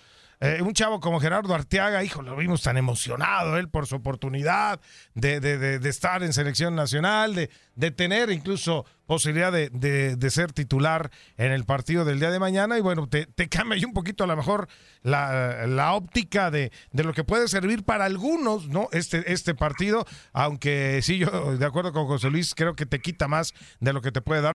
eh, 0.45 0.61
un 0.61 0.75
chavo 0.75 0.99
como 0.99 1.21
Gerardo 1.21 1.55
Arteaga, 1.55 2.03
hijo, 2.03 2.21
lo 2.21 2.35
vimos 2.35 2.63
tan 2.63 2.77
emocionado 2.77 3.57
él 3.59 3.69
por 3.69 3.87
su 3.87 3.95
oportunidad 3.95 4.81
de, 5.15 5.39
de, 5.39 5.79
de, 5.79 5.89
estar 5.89 6.25
en 6.25 6.33
selección 6.33 6.75
nacional, 6.75 7.37
de, 7.37 7.49
de 7.77 7.93
tener 7.93 8.29
incluso 8.29 8.85
posibilidad 9.07 9.53
de, 9.53 10.31
ser 10.31 10.53
titular 10.53 11.13
en 11.37 11.53
el 11.53 11.65
partido 11.65 12.05
del 12.05 12.19
día 12.19 12.33
de 12.33 12.41
mañana. 12.41 12.77
Y 12.77 12.81
bueno, 12.81 13.09
te, 13.09 13.27
cambia 13.49 13.87
un 13.87 13.93
poquito 13.93 14.25
a 14.25 14.27
lo 14.27 14.37
mejor 14.37 14.67
la, 15.03 15.69
la 15.69 15.95
óptica 15.95 16.51
de, 16.51 16.73
de, 16.91 17.05
lo 17.05 17.15
que 17.15 17.23
puede 17.23 17.47
servir 17.47 17.85
para 17.85 18.05
algunos, 18.05 18.67
¿no? 18.67 18.89
Este, 18.91 19.33
este 19.33 19.55
partido, 19.55 20.05
aunque 20.33 21.03
sí, 21.03 21.19
yo 21.19 21.57
de 21.57 21.67
acuerdo 21.67 21.93
con 21.93 22.09
José 22.09 22.31
Luis, 22.31 22.57
creo 22.57 22.75
que 22.75 22.85
te 22.85 23.01
quita 23.01 23.29
más 23.29 23.55
de 23.79 23.93
lo 23.93 24.03
que 24.03 24.11
te 24.11 24.21
puede 24.21 24.41
dar 24.41 24.55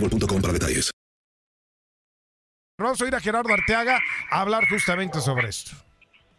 boostmobile 0.00 0.40
para 0.40 0.52
detalles. 0.52 0.90
Vamos 2.78 3.00
a 3.00 3.06
ir 3.06 3.14
a 3.14 3.20
Gerardo 3.20 3.52
Arteaga 3.52 3.98
a 4.30 4.40
hablar 4.40 4.64
justamente 4.68 5.20
sobre 5.20 5.48
esto. 5.48 5.76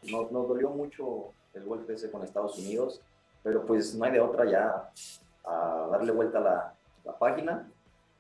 Nos, 0.03 0.29
dolió 0.31 0.69
mucho 0.69 1.33
el 1.53 1.63
golpe 1.63 1.93
ese 1.93 2.11
con 2.11 2.23
Estados 2.23 2.57
Unidos, 2.59 3.01
pero 3.41 3.65
pues 3.65 3.95
no 3.95 4.05
hay 4.05 4.11
de 4.11 4.19
otra 4.19 4.45
ya 4.49 4.91
a 5.45 5.87
darle 5.91 6.11
vuelta 6.11 6.39
a 6.39 6.41
la, 6.41 6.73
la 7.05 7.17
página 7.17 7.67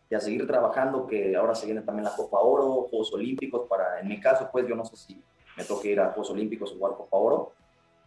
y 0.09 0.15
a 0.15 0.19
seguir 0.19 0.47
trabajando, 0.47 1.07
que 1.07 1.35
ahora 1.35 1.55
se 1.55 1.65
viene 1.65 1.81
también 1.81 2.05
la 2.05 2.15
Copa 2.15 2.39
Oro, 2.39 2.87
Juegos 2.89 3.13
Olímpicos, 3.13 3.67
para, 3.67 3.99
en 3.99 4.07
mi 4.07 4.19
caso, 4.19 4.49
pues 4.51 4.67
yo 4.67 4.75
no 4.75 4.85
sé 4.85 4.95
si 4.95 5.21
me 5.57 5.63
toque 5.63 5.91
ir 5.91 5.99
a 5.99 6.11
Juegos 6.11 6.29
Olímpicos 6.29 6.71
o 6.71 6.75
jugar 6.75 6.95
Copa 6.95 7.17
Oro, 7.17 7.53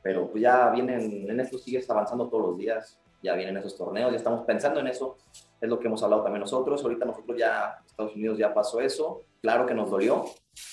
pero 0.02 0.28
pues 0.28 0.42
ya 0.42 0.70
vienen, 0.70 1.28
en 1.28 1.40
esto 1.40 1.58
sigues 1.58 1.88
avanzando 1.90 2.28
todos 2.28 2.50
los 2.50 2.58
días, 2.58 2.98
ya 3.22 3.34
vienen 3.34 3.56
esos 3.56 3.76
torneos, 3.76 4.12
ya 4.12 4.16
estamos 4.16 4.44
pensando 4.46 4.80
en 4.80 4.86
eso, 4.86 5.16
es 5.60 5.68
lo 5.68 5.78
que 5.78 5.86
hemos 5.86 6.02
hablado 6.02 6.22
también 6.22 6.40
nosotros, 6.40 6.82
ahorita 6.82 7.04
nosotros 7.04 7.36
ya, 7.36 7.78
Estados 7.86 8.14
Unidos 8.14 8.38
ya 8.38 8.54
pasó 8.54 8.80
eso, 8.80 9.24
claro 9.40 9.66
que 9.66 9.74
nos 9.74 9.90
dolió, 9.90 10.24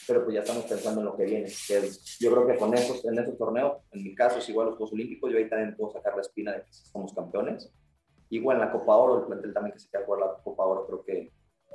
pero 0.07 0.23
pues 0.23 0.35
ya 0.35 0.41
estamos 0.41 0.65
pensando 0.65 1.01
en 1.01 1.05
lo 1.05 1.15
que 1.15 1.25
viene, 1.25 1.49
yo 2.19 2.31
creo 2.31 2.47
que 2.47 2.57
con 2.57 2.73
esos, 2.73 3.03
en 3.05 3.17
esos 3.17 3.37
torneos, 3.37 3.77
en 3.91 4.03
mi 4.03 4.13
caso 4.13 4.39
es 4.39 4.49
igual 4.49 4.67
los 4.67 4.77
Juegos 4.77 4.93
Olímpicos, 4.93 5.31
yo 5.31 5.37
ahí 5.37 5.49
también 5.49 5.75
puedo 5.75 5.91
sacar 5.91 6.15
la 6.15 6.21
espina 6.21 6.53
de 6.53 6.63
que 6.63 6.73
somos 6.73 7.13
campeones, 7.13 7.71
igual 8.29 8.57
en 8.57 8.65
la 8.65 8.71
Copa 8.71 8.95
Oro, 8.95 9.19
el 9.19 9.25
plantel 9.25 9.53
también 9.53 9.73
que 9.73 9.79
se 9.79 9.89
queda 9.89 10.05
por 10.05 10.19
la 10.19 10.33
Copa 10.43 10.63
Oro, 10.63 10.85
creo 10.85 11.03
que 11.03 11.31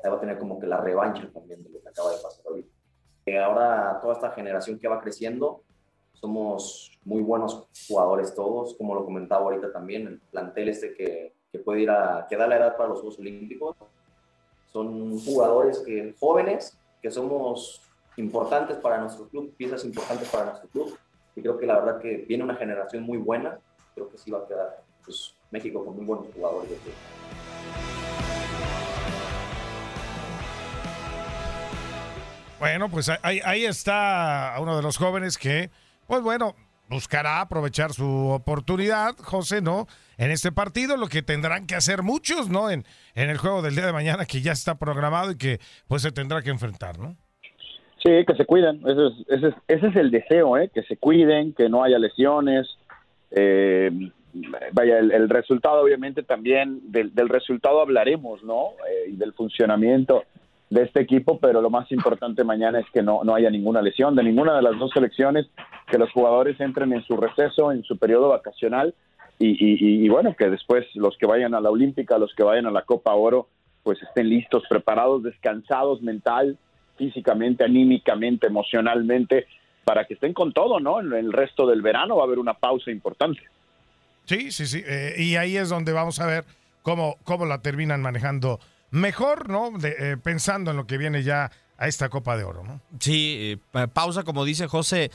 va 0.09 0.17
a 0.17 0.21
tener 0.21 0.39
como 0.39 0.59
que 0.59 0.67
la 0.67 0.79
revancha 0.79 1.29
también 1.33 1.63
de 1.63 1.71
lo 1.71 1.83
que 1.83 1.89
acaba 1.89 2.11
de 2.11 2.23
pasar 2.23 2.45
ahorita. 2.47 2.71
Que 3.25 3.39
ahora 3.39 3.99
toda 4.01 4.15
esta 4.15 4.31
generación 4.31 4.79
que 4.79 4.89
va 4.89 5.01
creciendo, 5.01 5.63
somos 6.13 6.99
muy 7.05 7.23
buenos 7.23 7.69
jugadores 7.89 8.35
todos, 8.35 8.77
como 8.77 8.95
lo 8.95 9.05
comentaba 9.05 9.43
ahorita 9.43 9.73
también, 9.73 10.07
el 10.07 10.21
plantel 10.21 10.69
este 10.69 10.95
que, 10.95 11.35
que 11.53 11.59
puede 11.59 11.83
ir 11.83 11.91
a, 11.91 12.27
que 12.29 12.37
da 12.37 12.47
la 12.47 12.57
edad 12.57 12.77
para 12.77 12.91
los 12.91 13.01
Juegos 13.01 13.19
Olímpicos, 13.19 13.77
son 14.73 15.19
jugadores 15.19 15.81
que, 15.81 16.15
jóvenes 16.19 16.79
que 17.03 17.11
somos 17.11 17.83
importantes 18.17 18.77
para 18.77 18.99
nuestro 18.99 19.29
club, 19.29 19.55
piezas 19.57 19.85
importantes 19.85 20.29
para 20.29 20.47
nuestro 20.47 20.69
club, 20.69 20.99
y 21.35 21.43
creo 21.43 21.59
que 21.59 21.67
la 21.67 21.79
verdad 21.79 22.01
que 22.01 22.19
viene 22.29 22.45
una 22.45 22.57
generación 22.57 23.03
muy 23.03 23.19
buena, 23.19 23.59
creo 23.95 24.09
que 24.11 24.19
sí 24.19 24.31
va 24.31 24.39
a 24.39 24.47
quedar 24.47 24.83
pues, 25.05 25.35
México 25.51 25.85
con 25.85 25.97
muy 25.97 26.05
buenos 26.05 26.27
jugadores. 26.35 26.71
Bueno, 32.59 32.91
pues 32.91 33.11
ahí, 33.23 33.41
ahí 33.43 33.65
está 33.65 34.55
uno 34.61 34.77
de 34.77 34.83
los 34.83 34.99
jóvenes 34.99 35.39
que 35.39 35.71
pues 36.11 36.23
bueno, 36.23 36.57
buscará 36.91 37.41
aprovechar 37.41 37.93
su 37.93 38.29
oportunidad, 38.29 39.17
José, 39.19 39.63
¿no? 39.63 39.87
En 40.19 40.31
este 40.31 40.53
partido, 40.53 40.97
lo 40.97 41.07
que 41.07 41.23
tendrán 41.23 41.67
que 41.67 41.77
hacer 41.77 42.03
muchos, 42.03 42.51
¿no? 42.51 42.69
En, 42.71 42.85
en 43.15 43.31
el 43.31 43.39
juego 43.39 43.63
del 43.63 43.77
día 43.77 43.87
de 43.87 43.93
mañana 43.93 44.27
que 44.27 44.43
ya 44.43 44.53
está 44.53 44.75
programado 44.75 45.31
y 45.31 45.39
que 45.39 45.59
pues 45.89 46.03
se 46.03 46.13
tendrá 46.13 46.43
que 46.43 46.51
enfrentar, 46.51 46.99
¿no? 46.99 47.17
Sí, 48.03 48.11
que 48.27 48.35
se 48.35 48.45
cuiden, 48.45 48.81
ese 48.87 49.07
es, 49.07 49.13
ese 49.29 49.49
es, 49.49 49.55
ese 49.69 49.87
es 49.89 49.97
el 49.97 50.11
deseo, 50.11 50.57
¿eh? 50.57 50.71
que 50.73 50.83
se 50.85 50.97
cuiden, 50.97 51.53
que 51.53 51.69
no 51.69 51.85
haya 51.85 51.99
lesiones. 51.99 52.67
Eh, 53.31 53.91
vaya, 54.73 54.99
el, 54.99 55.29
resultado 55.29 55.83
obviamente 55.83 56.23
también, 56.23 56.81
del, 56.91 57.15
del 57.15 57.29
resultado 57.29 57.81
hablaremos, 57.81 58.43
¿no? 58.43 58.71
Eh, 58.91 59.11
y 59.11 59.17
del 59.17 59.35
funcionamiento 59.35 60.25
de 60.71 60.85
este 60.85 61.01
equipo, 61.01 61.39
pero 61.41 61.61
lo 61.61 61.69
más 61.69 61.91
importante 61.91 62.45
mañana 62.45 62.79
es 62.79 62.87
que 62.93 63.03
no, 63.03 63.25
no 63.25 63.35
haya 63.35 63.51
ninguna 63.51 63.83
lesión 63.83 64.15
de 64.15 64.23
ninguna 64.23 64.55
de 64.55 64.63
las 64.63 64.79
dos 64.79 64.93
selecciones, 64.93 65.47
que 65.89 65.99
los 65.99 66.11
jugadores 66.13 66.59
entren 66.61 66.93
en 66.93 67.03
su 67.03 67.17
receso, 67.17 67.73
en 67.73 67.83
su 67.83 67.99
periodo 67.99 68.29
vacacional 68.29 68.95
y, 69.43 70.07
bueno, 70.11 70.37
que 70.37 70.51
después 70.51 70.85
los 70.95 71.17
que 71.17 71.27
vayan 71.27 71.55
a 71.55 71.61
la 71.61 71.71
Olímpica, 71.71 72.19
los 72.19 72.35
que 72.35 72.43
vayan 72.43 72.67
a 72.67 72.71
la 72.71 72.83
Copa 72.83 73.15
Oro, 73.15 73.49
pues 73.83 74.01
estén 74.03 74.29
listos, 74.29 74.65
preparados, 74.69 75.23
descansados 75.23 76.03
mental, 76.03 76.59
físicamente, 76.99 77.65
anímicamente, 77.65 78.49
emocionalmente, 78.49 79.47
para 79.83 80.05
que 80.05 80.13
estén 80.15 80.35
con 80.35 80.53
todo, 80.53 80.79
¿no? 80.79 81.01
En 81.01 81.15
el 81.15 81.33
resto 81.33 81.67
del 81.67 81.81
verano 81.81 82.17
va 82.17 82.25
a 82.25 82.27
haber 82.27 82.39
una 82.39 82.53
pausa 82.53 82.91
importante. 82.91 83.41
Sí, 84.27 84.53
sí, 84.53 84.67
sí. 84.67 84.83
Eh, 84.87 85.15
y 85.17 85.37
ahí 85.37 85.57
es 85.57 85.71
donde 85.71 85.93
vamos 85.93 86.21
a 86.21 86.27
ver 86.27 86.45
cómo, 86.83 87.17
cómo 87.25 87.47
la 87.47 87.63
terminan 87.63 88.03
manejando 88.03 88.61
mejor, 88.91 89.49
¿no? 89.49 89.73
Eh, 89.83 90.17
pensando 90.23 90.71
en 90.71 90.77
lo 90.77 90.87
que 90.87 90.99
viene 90.99 91.23
ya 91.23 91.51
a 91.79 91.89
esta 91.89 92.09
Copa 92.09 92.37
de 92.37 92.45
Oro, 92.45 92.63
¿no? 92.65 92.81
Sí, 92.99 93.59
eh, 93.75 93.89
pausa, 93.89 94.23
como 94.23 94.45
dice 94.45 94.67
José. 94.67 95.11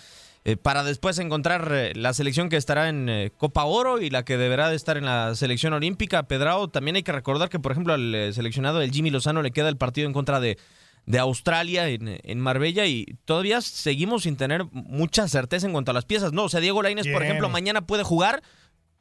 eh, 0.46 0.58
para 0.58 0.84
después 0.84 1.17
encontrar 1.17 1.72
la 1.96 2.13
selección 2.13 2.50
que 2.50 2.58
estará 2.58 2.88
en 2.88 3.32
Copa 3.38 3.65
Oro 3.65 4.00
y 4.00 4.12
la 4.12 4.24
que 4.24 4.38
deberá 4.38 4.70
de 4.70 4.75
estar 4.75 4.96
en 4.96 5.05
la 5.05 5.34
selección 5.36 5.74
olímpica. 5.74 6.24
Pedrao, 6.24 6.67
también 6.67 6.96
hay 6.96 7.03
que 7.03 7.12
recordar 7.12 7.50
que, 7.50 7.60
por 7.60 7.72
ejemplo, 7.72 7.94
al 7.94 8.32
seleccionado 8.34 8.79
del 8.79 8.91
Jimmy 8.91 9.10
Lozano 9.10 9.41
le 9.41 9.50
queda 9.51 9.70
el 9.70 9.77
partido 9.77 10.05
en 10.08 10.13
contra 10.13 10.39
de, 10.39 10.60
de 11.08 11.20
Australia 11.20 11.88
en, 11.89 12.20
en 12.24 12.39
Marbella 12.39 12.86
y 12.86 13.17
todavía 13.25 13.60
seguimos 13.62 14.24
sin 14.24 14.38
tener 14.38 14.65
mucha 14.72 15.27
certeza 15.27 15.65
en 15.65 15.74
cuanto 15.74 15.89
a 15.89 15.96
las 15.96 16.05
piezas. 16.05 16.32
No, 16.32 16.44
o 16.44 16.50
sea, 16.50 16.60
Diego 16.60 16.84
Lainez, 16.84 17.08
por 17.12 17.24
ejemplo, 17.24 17.50
mañana 17.50 17.82
puede 17.88 18.03
jugar, 18.03 18.44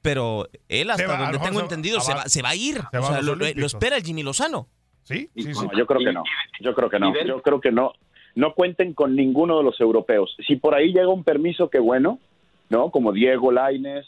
pero 0.04 0.46
él, 0.68 0.90
hasta 0.90 1.06
va, 1.06 1.16
donde 1.18 1.38
tengo 1.38 1.58
se- 1.60 1.64
entendido, 1.64 1.98
se 2.00 2.06
se 2.12 2.14
va- 2.14 2.24
se 2.28 2.42
va 2.42 2.50
a 2.50 2.54
ir. 2.54 2.76
se 2.90 2.98
O 2.98 3.02
sea, 3.02 3.22
lo, 3.22 3.34
espera 3.66 3.96
el 3.96 4.02
Jimmy 4.04 4.22
Lozano. 4.22 4.68
Sí, 5.02 5.30
sí, 5.34 5.54
sí. 5.54 5.66
No, 5.66 5.70
yo 5.76 5.86
creo 5.86 6.00
que 6.00 6.12
no. 6.12 6.22
Yo 6.60 6.74
creo 6.74 6.90
que 6.90 6.98
no. 6.98 7.12
Yo 7.26 7.40
creo 7.42 7.60
que 7.60 7.72
no. 7.72 7.92
No 8.34 8.52
cuenten 8.54 8.92
con 8.94 9.16
ninguno 9.16 9.56
de 9.58 9.64
los 9.64 9.80
europeos. 9.80 10.36
Si 10.46 10.56
por 10.56 10.74
ahí 10.74 10.92
llega 10.92 11.08
un 11.08 11.24
permiso, 11.24 11.70
qué 11.70 11.78
bueno, 11.78 12.18
¿no? 12.68 12.90
Como 12.90 13.12
Diego 13.12 13.50
Laines, 13.50 14.04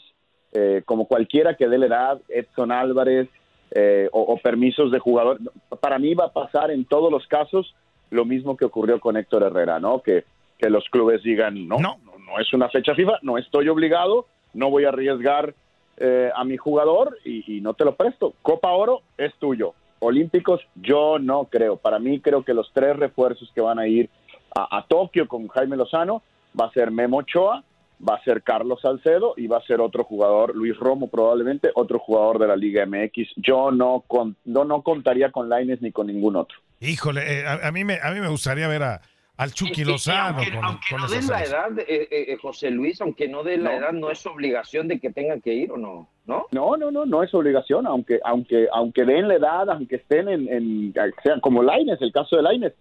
eh, 0.53 0.83
como 0.85 1.07
cualquiera 1.07 1.55
que 1.55 1.67
dé 1.67 1.77
la 1.79 1.85
edad, 1.87 2.21
Edson 2.29 2.71
Álvarez, 2.71 3.27
eh, 3.71 4.07
o, 4.11 4.21
o 4.21 4.37
permisos 4.37 4.91
de 4.91 4.99
jugador. 4.99 5.39
Para 5.81 5.97
mí 5.97 6.13
va 6.13 6.25
a 6.25 6.33
pasar 6.33 6.71
en 6.71 6.85
todos 6.85 7.11
los 7.11 7.25
casos 7.27 7.73
lo 8.11 8.23
mismo 8.25 8.55
que 8.55 8.65
ocurrió 8.65 8.99
con 8.99 9.17
Héctor 9.17 9.43
Herrera, 9.43 9.79
¿no? 9.79 10.01
Que, 10.01 10.25
que 10.57 10.69
los 10.69 10.83
clubes 10.89 11.21
digan, 11.23 11.67
no, 11.67 11.77
no, 11.79 11.97
no 12.05 12.39
es 12.39 12.51
una 12.53 12.69
fecha 12.69 12.95
FIFA, 12.95 13.19
no 13.21 13.37
estoy 13.37 13.67
obligado, 13.69 14.25
no 14.53 14.69
voy 14.69 14.85
a 14.85 14.89
arriesgar 14.89 15.53
eh, 15.97 16.29
a 16.35 16.43
mi 16.43 16.57
jugador 16.57 17.17
y, 17.25 17.59
no 17.61 17.73
te 17.73 17.85
lo 17.85 17.95
presto. 17.95 18.33
Copa 18.41 18.71
Oro 18.71 19.01
es 19.17 19.33
tuyo. 19.39 19.73
Olímpicos, 19.99 20.61
yo 20.75 21.17
no 21.19 21.45
creo. 21.45 21.77
Para 21.77 21.97
mí 21.97 22.19
creo 22.19 22.43
que 22.43 22.53
los 22.53 22.71
tres 22.73 22.95
refuerzos 22.95 23.51
que 23.55 23.61
van 23.61 23.79
a 23.79 23.87
ir 23.87 24.09
a, 24.55 24.85
Tokio 24.87 25.27
con 25.27 25.47
Jaime 25.47 25.75
Lozano 25.75 26.21
va 26.59 26.67
a 26.67 26.71
ser 26.71 26.91
Memo 26.91 27.17
Ochoa, 27.17 27.63
va 28.07 28.15
a 28.15 28.23
ser 28.23 28.43
Carlos 28.43 28.79
Salcedo 28.81 29.33
y 29.37 29.47
va 29.47 29.57
a 29.57 29.65
ser 29.65 29.81
otro 29.81 30.03
jugador, 30.03 30.55
Luis 30.55 30.77
Romo 30.77 31.07
probablemente, 31.07 31.71
otro 31.73 31.99
jugador 31.99 32.39
de 32.39 32.47
la 32.47 32.55
Liga 32.55 32.85
MX. 32.85 33.33
Yo 33.37 33.71
no, 33.71 34.03
con, 34.07 34.35
no, 34.45 34.65
no 34.65 34.83
contaría 34.83 35.31
con 35.31 35.49
Laines 35.49 35.81
ni 35.81 35.91
con 35.91 36.07
ningún 36.07 36.35
otro. 36.35 36.57
Híjole, 36.79 37.39
eh, 37.39 37.45
a, 37.47 37.71
mí 37.71 37.81
a 37.81 38.11
mí 38.11 38.19
me 38.19 38.29
gustaría 38.29 38.67
ver 38.67 38.83
a, 38.83 39.01
al 39.37 39.53
Chucky 39.53 39.83
Lozano 39.83 40.37
aunque, 40.37 40.51
con, 40.51 40.65
aunque 40.65 40.87
con 40.89 41.01
no 41.01 41.07
den 41.07 41.27
la 41.27 41.43
edad, 41.43 41.79
eh, 41.79 41.85
eh, 41.87 42.25
eh, 42.29 42.37
José 42.41 42.71
Luis, 42.71 42.99
aunque 43.01 43.27
no 43.27 43.43
den 43.43 43.63
la 43.63 43.71
No. 43.71 43.77
edad, 43.77 43.93
no 43.93 44.09
es 44.11 44.25
obligación 44.25 44.87
de 44.87 44.99
que 44.99 45.11
tenga 45.11 45.39
que 45.39 45.53
ir 45.53 45.71
o 45.71 45.77
no, 45.77 46.09
¿no? 46.25 46.47
No, 46.51 46.75
no, 46.75 46.89
no, 46.91 47.05
no 47.05 47.23
es 47.23 47.33
obligación, 47.33 47.85
aunque, 47.85 48.19
aunque, 48.25 48.67
aunque 48.73 49.05
den 49.05 49.27
la 49.27 49.35
edad, 49.35 49.69
aunque 49.69 49.97
estén 49.97 50.27
en, 50.27 50.47
en 50.51 50.93
sean 51.23 51.39
como 51.39 51.61
Laines, 51.63 52.01
el 52.01 52.11
caso 52.11 52.35
de 52.35 52.41
Laines. 52.41 52.73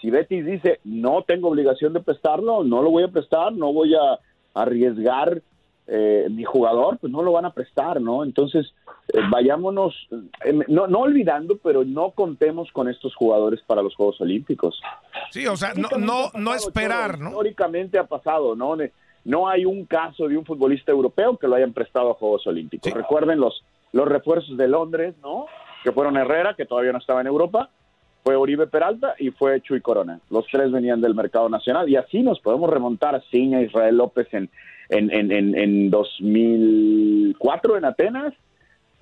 Si 0.00 0.10
Betis 0.10 0.44
dice 0.44 0.80
no 0.84 1.22
tengo 1.22 1.48
obligación 1.48 1.92
de 1.94 2.00
prestarlo, 2.00 2.62
no 2.62 2.82
lo 2.82 2.90
voy 2.90 3.04
a 3.04 3.08
prestar, 3.08 3.52
no 3.52 3.72
voy 3.72 3.94
a 3.94 4.18
arriesgar 4.54 5.42
eh, 5.86 6.28
mi 6.30 6.44
jugador, 6.44 6.98
pues 6.98 7.12
no 7.12 7.22
lo 7.22 7.32
van 7.32 7.44
a 7.44 7.52
prestar, 7.52 8.00
¿no? 8.00 8.24
Entonces, 8.24 8.72
eh, 9.12 9.18
vayámonos, 9.30 9.94
eh, 10.44 10.58
no, 10.68 10.86
no 10.86 11.00
olvidando, 11.00 11.58
pero 11.62 11.84
no 11.84 12.12
contemos 12.12 12.72
con 12.72 12.88
estos 12.88 13.14
jugadores 13.14 13.60
para 13.66 13.82
los 13.82 13.94
Juegos 13.94 14.20
Olímpicos. 14.20 14.80
Sí, 15.30 15.46
o 15.46 15.56
sea, 15.56 15.74
no, 15.74 15.88
no, 15.98 16.30
no 16.34 16.54
esperar, 16.54 17.18
¿no? 17.18 17.30
Históricamente 17.30 17.98
ha 17.98 18.06
pasado, 18.06 18.56
¿no? 18.56 18.76
No 19.24 19.48
hay 19.48 19.66
un 19.66 19.84
caso 19.84 20.26
de 20.26 20.38
un 20.38 20.44
futbolista 20.46 20.90
europeo 20.90 21.36
que 21.36 21.48
lo 21.48 21.54
hayan 21.56 21.72
prestado 21.74 22.10
a 22.10 22.14
Juegos 22.14 22.46
Olímpicos. 22.46 22.90
Recuerden 22.92 23.38
los, 23.38 23.62
los 23.92 24.08
refuerzos 24.08 24.56
de 24.56 24.68
Londres, 24.68 25.14
¿no? 25.22 25.46
Que 25.82 25.92
fueron 25.92 26.16
Herrera, 26.16 26.54
que 26.54 26.64
todavía 26.64 26.92
no 26.92 26.98
estaba 26.98 27.20
en 27.20 27.26
Europa, 27.26 27.68
fue 28.22 28.36
Oribe 28.36 28.66
Peralta 28.66 29.14
y 29.18 29.30
fue 29.32 29.60
Chuy 29.60 29.82
Corona. 29.82 30.18
Los 30.30 30.46
tres 30.50 30.72
venían 30.72 31.02
del 31.02 31.14
mercado 31.14 31.50
nacional 31.50 31.90
y 31.90 31.96
así 31.96 32.22
nos 32.22 32.40
podemos 32.40 32.70
remontar 32.70 33.14
a 33.14 33.20
Ciña, 33.30 33.60
Israel 33.60 33.98
López 33.98 34.32
en, 34.32 34.48
en, 34.88 35.10
en, 35.12 35.32
en, 35.32 35.54
en 35.56 35.90
2004 35.90 37.76
en 37.76 37.84
Atenas. 37.84 38.34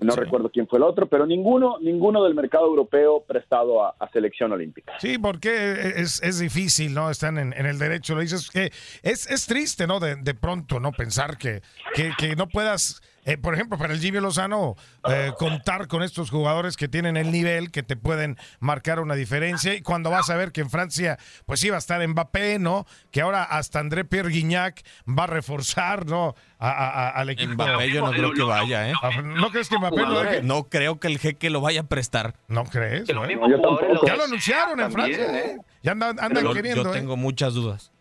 No 0.00 0.16
recuerdo 0.16 0.50
quién 0.50 0.66
fue 0.66 0.78
el 0.78 0.82
otro, 0.82 1.06
pero 1.06 1.26
ninguno, 1.26 1.78
ninguno 1.80 2.24
del 2.24 2.34
mercado 2.34 2.66
europeo 2.66 3.22
prestado 3.26 3.84
a, 3.84 3.94
a 4.00 4.10
selección 4.10 4.50
olímpica. 4.52 4.94
Sí, 4.98 5.16
porque 5.16 5.92
es, 5.96 6.20
es 6.22 6.40
difícil, 6.40 6.92
¿no? 6.92 7.08
Están 7.08 7.38
en, 7.38 7.52
en 7.52 7.66
el 7.66 7.78
derecho. 7.78 8.14
Lo 8.14 8.20
dices 8.20 8.50
que 8.50 8.72
es, 9.02 9.30
es 9.30 9.46
triste, 9.46 9.86
¿no? 9.86 10.00
De, 10.00 10.16
de 10.16 10.34
pronto, 10.34 10.80
¿no? 10.80 10.90
Pensar 10.90 11.38
que, 11.38 11.62
que, 11.94 12.10
que 12.18 12.34
no 12.34 12.48
puedas, 12.48 13.00
eh, 13.24 13.36
por 13.38 13.54
ejemplo, 13.54 13.78
para 13.78 13.92
el 13.94 14.00
Jimmy 14.00 14.20
Lozano, 14.20 14.76
eh, 15.08 15.32
contar 15.38 15.86
con 15.88 16.02
estos 16.02 16.30
jugadores 16.30 16.76
que 16.76 16.88
tienen 16.88 17.16
el 17.16 17.30
nivel, 17.30 17.70
que 17.70 17.82
te 17.82 17.96
pueden 17.96 18.36
marcar 18.60 18.98
una 19.00 19.14
diferencia. 19.14 19.74
Y 19.74 19.82
cuando 19.82 20.10
vas 20.10 20.28
a 20.30 20.36
ver 20.36 20.52
que 20.52 20.60
en 20.60 20.70
Francia, 20.70 21.18
pues 21.46 21.62
iba 21.64 21.76
a 21.76 21.78
estar 21.78 22.06
Mbappé, 22.06 22.58
¿no? 22.58 22.86
Que 23.10 23.20
ahora 23.20 23.44
hasta 23.44 23.78
André 23.80 24.04
Pierre 24.04 24.30
Guignac 24.30 24.82
va 25.08 25.24
a 25.24 25.28
reforzar, 25.28 26.06
¿no? 26.06 26.34
A, 26.58 26.70
a- 26.70 26.88
a- 26.88 27.10
al 27.10 27.30
equipo. 27.30 27.52
Mbappé 27.54 27.90
yo 27.90 28.04
no 28.04 28.10
creo 28.12 28.32
que 28.32 28.42
vaya, 28.42 28.88
¿eh? 28.90 28.94
¿No 29.24 29.50
crees 29.50 29.68
que 29.68 29.78
Mbappé 29.78 30.02
lo 30.02 30.20
deje? 30.22 30.42
No 30.42 30.64
creo 30.68 30.98
que 31.00 31.08
el 31.08 31.18
jeque 31.18 31.50
lo 31.50 31.60
vaya 31.60 31.82
a 31.82 31.84
prestar. 31.84 32.34
¿No 32.48 32.64
crees? 32.64 33.06
Bueno, 33.14 33.48
yo 33.48 33.58
ya 34.06 34.16
lo 34.16 34.24
anunciaron 34.24 34.80
en 34.80 34.92
Francia. 34.92 35.38
¿eh? 35.40 35.56
Ya 35.82 35.92
andan, 35.92 36.18
andan 36.20 36.52
queriendo, 36.52 36.84
yo 36.84 36.90
¿eh? 36.90 36.92
tengo 36.98 37.16
muchas 37.16 37.54
dudas. 37.54 37.92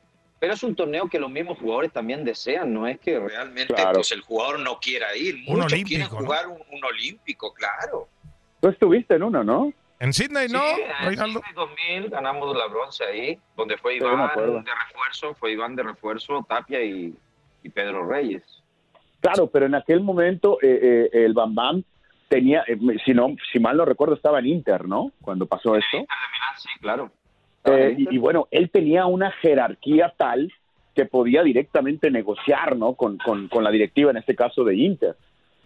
Pero 0.42 0.56
es 0.56 0.64
un 0.64 0.76
torneo 0.76 1.08
que 1.08 1.20
los 1.20 1.30
mismos 1.30 1.60
jugadores 1.60 1.92
también 1.94 2.26
desean, 2.26 2.74
no 2.74 2.88
es 2.88 3.00
que 3.00 3.20
realmente 3.20 3.76
Claro. 3.76 3.94
pues, 3.94 4.12
el 4.12 4.22
jugador 4.22 4.60
no 4.60 4.80
quiera 4.80 5.16
ir. 5.16 5.36
Un 5.48 5.54
Muchos 5.58 5.72
olímpico, 5.72 5.88
quieren 5.88 6.08
¿no? 6.12 6.18
jugar 6.18 6.48
un, 6.48 6.58
un 6.72 6.84
olímpico, 6.84 7.54
claro. 7.54 8.08
Tú 8.60 8.70
estuviste 8.70 9.14
en 9.16 9.22
uno, 9.24 9.44
¿no? 9.44 9.72
En 10.00 10.12
Sydney, 10.12 10.48
¿no? 10.48 10.60
Sí, 10.60 10.82
en 10.82 11.06
Reinaldo? 11.10 11.42
Sydney 11.42 11.54
2000 12.00 12.10
ganamos 12.10 12.58
la 12.58 12.66
bronce 12.66 13.04
ahí, 13.04 13.40
donde 13.56 13.78
fue 13.78 13.98
Iván 13.98 14.18
de 14.36 14.72
refuerzo, 14.88 15.36
fue 15.36 15.52
Iván 15.52 15.76
de 15.76 15.84
refuerzo, 15.84 16.44
Tapia 16.50 16.82
y, 16.84 17.14
y 17.62 17.70
Pedro 17.70 18.08
Reyes. 18.08 18.42
Claro, 19.20 19.46
pero 19.46 19.68
en 19.68 19.76
aquel 19.76 20.00
momento 20.02 20.58
eh, 20.64 21.10
eh, 21.14 21.26
el 21.26 21.34
Bam 21.36 21.54
Bam 21.54 21.84
tenía, 22.30 22.64
eh, 22.68 22.80
si 23.06 23.14
no, 23.14 23.36
si 23.54 23.60
mal 23.60 23.78
no 23.78 23.86
recuerdo, 23.86 24.16
estaba 24.16 24.40
en 24.40 24.48
Inter, 24.48 24.86
¿no? 24.88 25.12
Cuando 25.22 25.46
pasó 25.46 25.76
esto. 25.76 25.98
Inter 25.98 26.18
de 26.18 26.32
Milán, 26.32 26.60
sí, 26.60 26.70
claro. 26.82 27.12
Eh, 27.66 27.96
y, 27.98 28.16
y 28.16 28.18
bueno, 28.18 28.48
él 28.52 28.70
tenía 28.70 29.06
una 29.06 29.32
jerarquía 29.32 30.14
tal 30.18 30.52
que 30.96 31.06
podía 31.06 31.44
directamente 31.44 32.12
negociar, 32.12 32.76
¿no? 32.76 32.96
Con, 32.96 33.18
con, 33.18 33.48
con 33.48 33.64
la 33.64 33.72
directiva, 33.72 34.12
en 34.12 34.18
este 34.18 34.36
caso 34.36 34.64
de 34.64 34.76
Inter. 34.76 35.16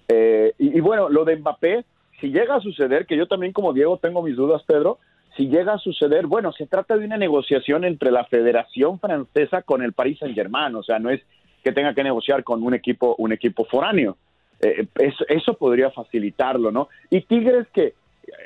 Eh, 0.08 0.54
y, 0.60 0.78
y 0.78 0.82
bueno, 0.82 1.10
lo 1.10 1.26
de 1.26 1.38
Mbappé, 1.38 1.86
si 2.20 2.30
llega 2.32 2.56
a 2.56 2.62
suceder, 2.62 3.06
que 3.06 3.18
yo 3.18 3.28
también 3.28 3.54
como 3.54 3.74
Diego 3.74 3.98
tengo 3.98 4.22
mis 4.22 4.36
dudas, 4.36 4.62
Pedro, 4.64 5.00
si 5.36 5.48
llega 5.48 5.74
a 5.74 5.80
suceder, 5.80 6.28
bueno, 6.28 6.52
se 6.54 6.66
trata 6.68 6.96
de 6.98 7.06
una 7.06 7.18
negociación 7.18 7.84
entre 7.84 8.12
la 8.12 8.24
Federación 8.26 9.00
Francesa 9.00 9.64
con 9.64 9.82
el 9.82 9.94
Paris 9.94 10.20
Saint-Germain, 10.20 10.76
o 10.76 10.84
sea, 10.84 11.00
no 11.00 11.10
es 11.10 11.22
que 11.64 11.72
tenga 11.72 11.94
que 11.94 12.04
negociar 12.04 12.44
con 12.44 12.64
un 12.64 12.74
equipo, 12.74 13.16
un 13.18 13.34
equipo 13.34 13.66
foráneo. 13.66 14.18
Eh, 14.62 14.86
eso, 15.00 15.26
eso 15.28 15.54
podría 15.56 15.90
facilitarlo, 15.92 16.72
¿no? 16.72 16.88
Y 17.10 17.22
Tigres 17.22 17.68
que 17.74 17.96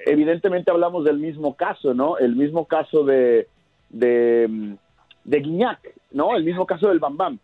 evidentemente 0.05 0.71
hablamos 0.71 1.03
del 1.05 1.17
mismo 1.19 1.55
caso, 1.55 1.93
¿no? 1.93 2.17
El 2.17 2.35
mismo 2.35 2.65
caso 2.65 3.03
de, 3.03 3.47
de, 3.89 4.75
de 5.23 5.39
Guiñac, 5.39 5.79
¿no? 6.11 6.35
El 6.35 6.43
mismo 6.43 6.65
caso 6.65 6.89
del 6.89 6.99
Bam 6.99 7.17
Bam. 7.17 7.39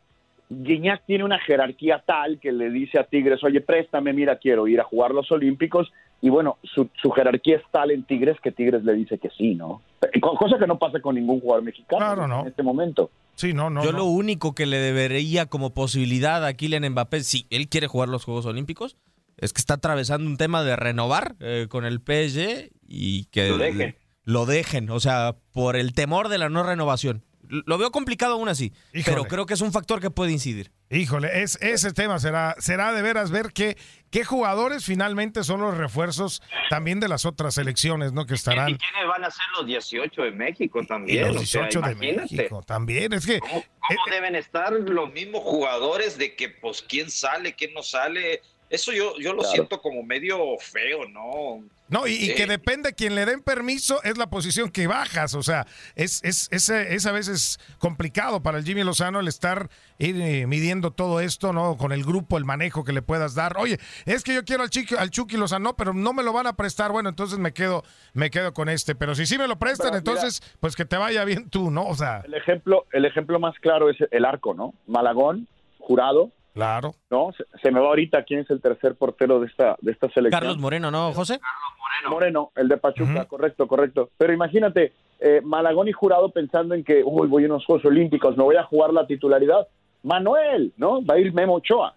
Guiñac 0.50 1.04
tiene 1.06 1.24
una 1.24 1.40
jerarquía 1.40 2.04
tal 2.06 2.40
que 2.40 2.52
le 2.52 2.70
dice 2.70 3.00
a 3.00 3.04
Tigres, 3.04 3.44
oye, 3.44 3.62
préstame, 3.62 4.14
mira, 4.14 4.38
quiero 4.38 4.68
ir 4.68 4.80
a 4.80 4.84
jugar 4.84 5.12
los 5.12 5.32
Olímpicos. 5.32 5.92
Y 6.22 6.30
bueno, 6.30 6.58
su, 6.64 6.88
su 7.02 7.12
jerarquía 7.12 7.58
es 7.58 7.64
tal 7.72 7.92
en 7.92 8.04
Tigres 8.04 8.38
que 8.42 8.52
Tigres 8.52 8.84
le 8.84 8.94
dice 8.94 9.18
que 9.18 9.30
sí, 9.38 9.54
¿no? 9.56 9.82
Co- 10.22 10.36
Cosa 10.36 10.58
que 10.58 10.66
no 10.68 10.78
pasa 10.80 11.00
con 11.02 11.16
ningún 11.16 11.40
jugador 11.42 11.64
mexicano 11.64 11.98
Claro, 12.00 12.28
no. 12.28 12.42
en 12.42 12.48
este 12.48 12.64
momento. 12.64 13.10
Sí, 13.36 13.54
no, 13.54 13.70
no. 13.70 13.84
Yo 13.84 13.92
no. 13.92 13.98
lo 14.00 14.06
único 14.06 14.56
que 14.56 14.66
le 14.66 14.78
debería 14.78 15.46
como 15.48 15.72
posibilidad 15.72 16.46
a 16.46 16.54
Kylian 16.54 16.90
Mbappé, 16.92 17.20
si 17.22 17.46
él 17.50 17.68
quiere 17.68 17.88
jugar 17.88 18.10
los 18.10 18.24
Juegos 18.24 18.46
Olímpicos, 18.46 18.96
es 19.38 19.54
que 19.54 19.60
está 19.60 19.76
atravesando 19.76 20.30
un 20.30 20.38
tema 20.38 20.64
de 20.64 20.76
renovar 20.76 21.36
eh, 21.40 21.68
con 21.70 21.86
el 21.86 22.00
PSG 22.00 22.70
y 22.88 23.26
que 23.26 23.50
Lo 23.50 23.58
dejen. 23.58 23.98
lo 24.24 24.46
dejen, 24.46 24.90
o 24.90 25.00
sea, 25.00 25.36
por 25.52 25.76
el 25.76 25.94
temor 25.94 26.30
de 26.30 26.38
la 26.38 26.50
no 26.50 26.64
renovación. 26.64 27.24
Lo 27.48 27.78
veo 27.78 27.92
complicado 27.92 28.34
aún 28.34 28.50
así, 28.50 28.74
Híjole. 28.92 29.04
pero 29.18 29.26
creo 29.26 29.46
que 29.46 29.54
es 29.54 29.62
un 29.62 29.72
factor 29.72 30.02
que 30.02 30.10
puede 30.10 30.32
incidir. 30.32 30.72
Híjole, 30.90 31.44
es, 31.44 31.60
ese 31.62 31.94
tema 31.94 32.18
será, 32.18 32.56
será 32.58 32.92
de 32.92 33.04
veras 33.04 33.30
ver 33.30 33.52
qué, 33.54 33.78
qué 34.10 34.24
jugadores 34.26 34.84
finalmente 34.84 35.44
son 35.44 35.62
los 35.62 35.78
refuerzos 35.78 36.42
también 36.72 37.00
de 37.00 37.08
las 37.08 37.24
otras 37.24 37.54
selecciones, 37.54 38.14
¿no? 38.14 38.26
Que 38.26 38.34
¿Y 38.34 38.38
estarán. 38.38 38.66
quiénes 38.78 39.08
van 39.08 39.26
a 39.26 39.30
ser 39.30 39.46
los 39.58 39.68
18 39.68 40.24
de 40.24 40.32
México 40.32 40.80
Y 40.82 40.88
también? 40.88 41.28
los 41.28 41.44
O 41.44 41.46
sea, 41.46 41.62
18 41.68 41.82
de 41.86 41.92
imagínate. 41.92 42.36
México 42.36 42.64
también. 42.66 43.14
Es 43.14 43.28
que 43.28 43.40
¿Cómo, 43.40 43.64
cómo 43.88 44.00
deben 44.10 44.36
estar 44.36 44.74
los 44.74 45.14
mismos 45.14 45.42
jugadores 45.44 46.18
de 46.18 46.36
que, 46.36 46.50
pues, 46.50 46.82
quién 46.82 47.12
sale, 47.12 47.54
quién 47.54 47.76
no 47.76 47.84
sale? 47.84 48.42
Eso 48.76 48.92
yo, 48.92 49.14
yo 49.18 49.34
lo 49.34 49.40
Claro. 49.40 49.54
siento 49.54 49.82
como 49.82 50.04
medio 50.04 50.38
feo, 50.60 51.08
¿no? 51.10 51.64
No, 51.88 52.08
y, 52.08 52.14
y 52.14 52.34
que 52.34 52.48
depende 52.48 52.94
quien 52.94 53.14
le 53.14 53.26
den 53.28 53.44
permiso, 53.44 54.02
es 54.04 54.18
la 54.18 54.28
posición 54.28 54.72
que 54.72 54.88
bajas. 54.88 55.36
O 55.36 55.44
sea, 55.44 55.68
es, 55.96 56.20
es, 56.24 56.48
es, 56.52 56.68
es 56.70 57.06
a 57.06 57.12
veces 57.12 57.60
complicado 57.78 58.42
para 58.42 58.58
el 58.58 58.64
Jimmy 58.66 58.84
Lozano 58.84 59.20
el 59.20 59.28
estar 59.28 59.70
ir, 60.00 60.20
eh, 60.20 60.48
midiendo 60.48 60.90
todo 60.92 61.20
esto, 61.20 61.54
¿no? 61.54 61.78
Con 61.78 61.92
el 61.92 62.04
grupo, 62.04 62.38
el 62.40 62.46
manejo 62.46 62.84
que 62.84 62.92
le 62.92 63.04
puedas 63.04 63.36
dar. 63.36 63.56
Oye, 63.58 63.78
es 64.06 64.24
que 64.24 64.34
yo 64.34 64.44
quiero 64.44 64.64
al, 64.64 64.72
Chiqui, 64.72 64.96
al 64.96 65.12
Chucky 65.12 65.38
Lozano, 65.38 65.76
pero 65.76 65.94
no 65.94 66.12
me 66.12 66.24
lo 66.24 66.34
van 66.34 66.48
a 66.48 66.54
prestar. 66.56 66.92
Bueno, 66.92 67.10
entonces 67.10 67.38
me 67.38 67.54
quedo, 67.54 67.84
me 68.14 68.32
quedo 68.32 68.52
con 68.54 68.68
este. 68.68 68.96
Pero 68.96 69.14
si 69.14 69.28
sí 69.28 69.38
me 69.38 69.48
lo 69.48 69.60
prestan, 69.60 69.92
Pero, 69.92 70.02
mira. 70.02 70.12
entonces, 70.22 70.42
pues 70.60 70.76
que 70.76 70.86
te 70.86 70.98
vaya 70.98 71.24
bien 71.24 71.52
tú, 71.52 71.70
¿no? 71.70 71.86
O 71.86 71.96
sea, 71.96 72.22
El 72.26 72.34
ejemplo, 72.34 72.88
el 72.94 73.06
ejemplo 73.06 73.40
más 73.40 73.54
claro 73.60 73.92
es 73.92 73.98
el 74.10 74.26
arco, 74.26 74.56
¿no? 74.56 74.74
Malagón 74.88 75.48
Jurado. 75.78 76.32
Claro. 76.56 76.96
¿No? 77.12 77.32
Se, 77.38 77.44
se 77.62 77.70
me 77.70 77.80
va 77.82 77.90
ahorita 77.90 78.24
quién 78.24 78.40
es 78.40 78.50
el 78.50 78.62
tercer 78.62 78.96
portero 78.96 79.40
de 79.42 79.48
esta, 79.48 79.76
de 79.82 79.92
esta 79.92 80.10
selección. 80.10 80.40
Carlos 80.40 80.58
Moreno, 80.58 80.90
¿no, 80.90 81.12
José? 81.14 81.40
Moreno, 82.10 82.52
el 82.56 82.68
de 82.70 82.78
Pachuca, 82.78 83.26
correcto, 83.26 83.68
correcto. 83.68 84.10
Pero 84.18 84.32
imagínate, 84.34 84.94
eh, 85.20 85.42
Malagón 85.44 85.88
y 85.88 85.92
Jurado 85.92 86.30
pensando 86.30 86.74
en 86.74 86.84
que, 86.84 87.04
uy, 87.06 87.28
voy 87.28 87.44
a 87.44 87.48
unos 87.48 87.66
Juegos 87.66 87.86
Olímpicos, 87.86 88.38
me 88.38 88.44
voy 88.44 88.56
a 88.56 88.64
jugar 88.64 88.94
la 88.94 89.06
titularidad. 89.06 89.68
Manuel, 90.04 90.72
¿no? 90.78 91.04
Va 91.06 91.16
a 91.16 91.20
ir 91.20 91.34
Memo 91.34 91.56
Ochoa. 91.56 91.94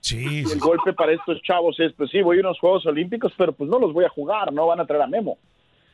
Sí. 0.00 0.42
Y 0.46 0.52
el 0.52 0.60
golpe 0.60 0.92
para 0.92 1.12
estos 1.12 1.42
chavos 1.42 1.78
es, 1.80 1.92
pues 1.94 2.10
sí, 2.10 2.22
voy 2.22 2.36
a 2.36 2.40
unos 2.40 2.60
Juegos 2.60 2.86
Olímpicos, 2.86 3.32
pero 3.36 3.52
pues 3.52 3.68
no 3.68 3.78
los 3.80 3.92
voy 3.92 4.04
a 4.04 4.10
jugar, 4.10 4.52
no 4.52 4.66
van 4.66 4.80
a 4.80 4.86
traer 4.86 5.02
a 5.02 5.06
Memo. 5.08 5.38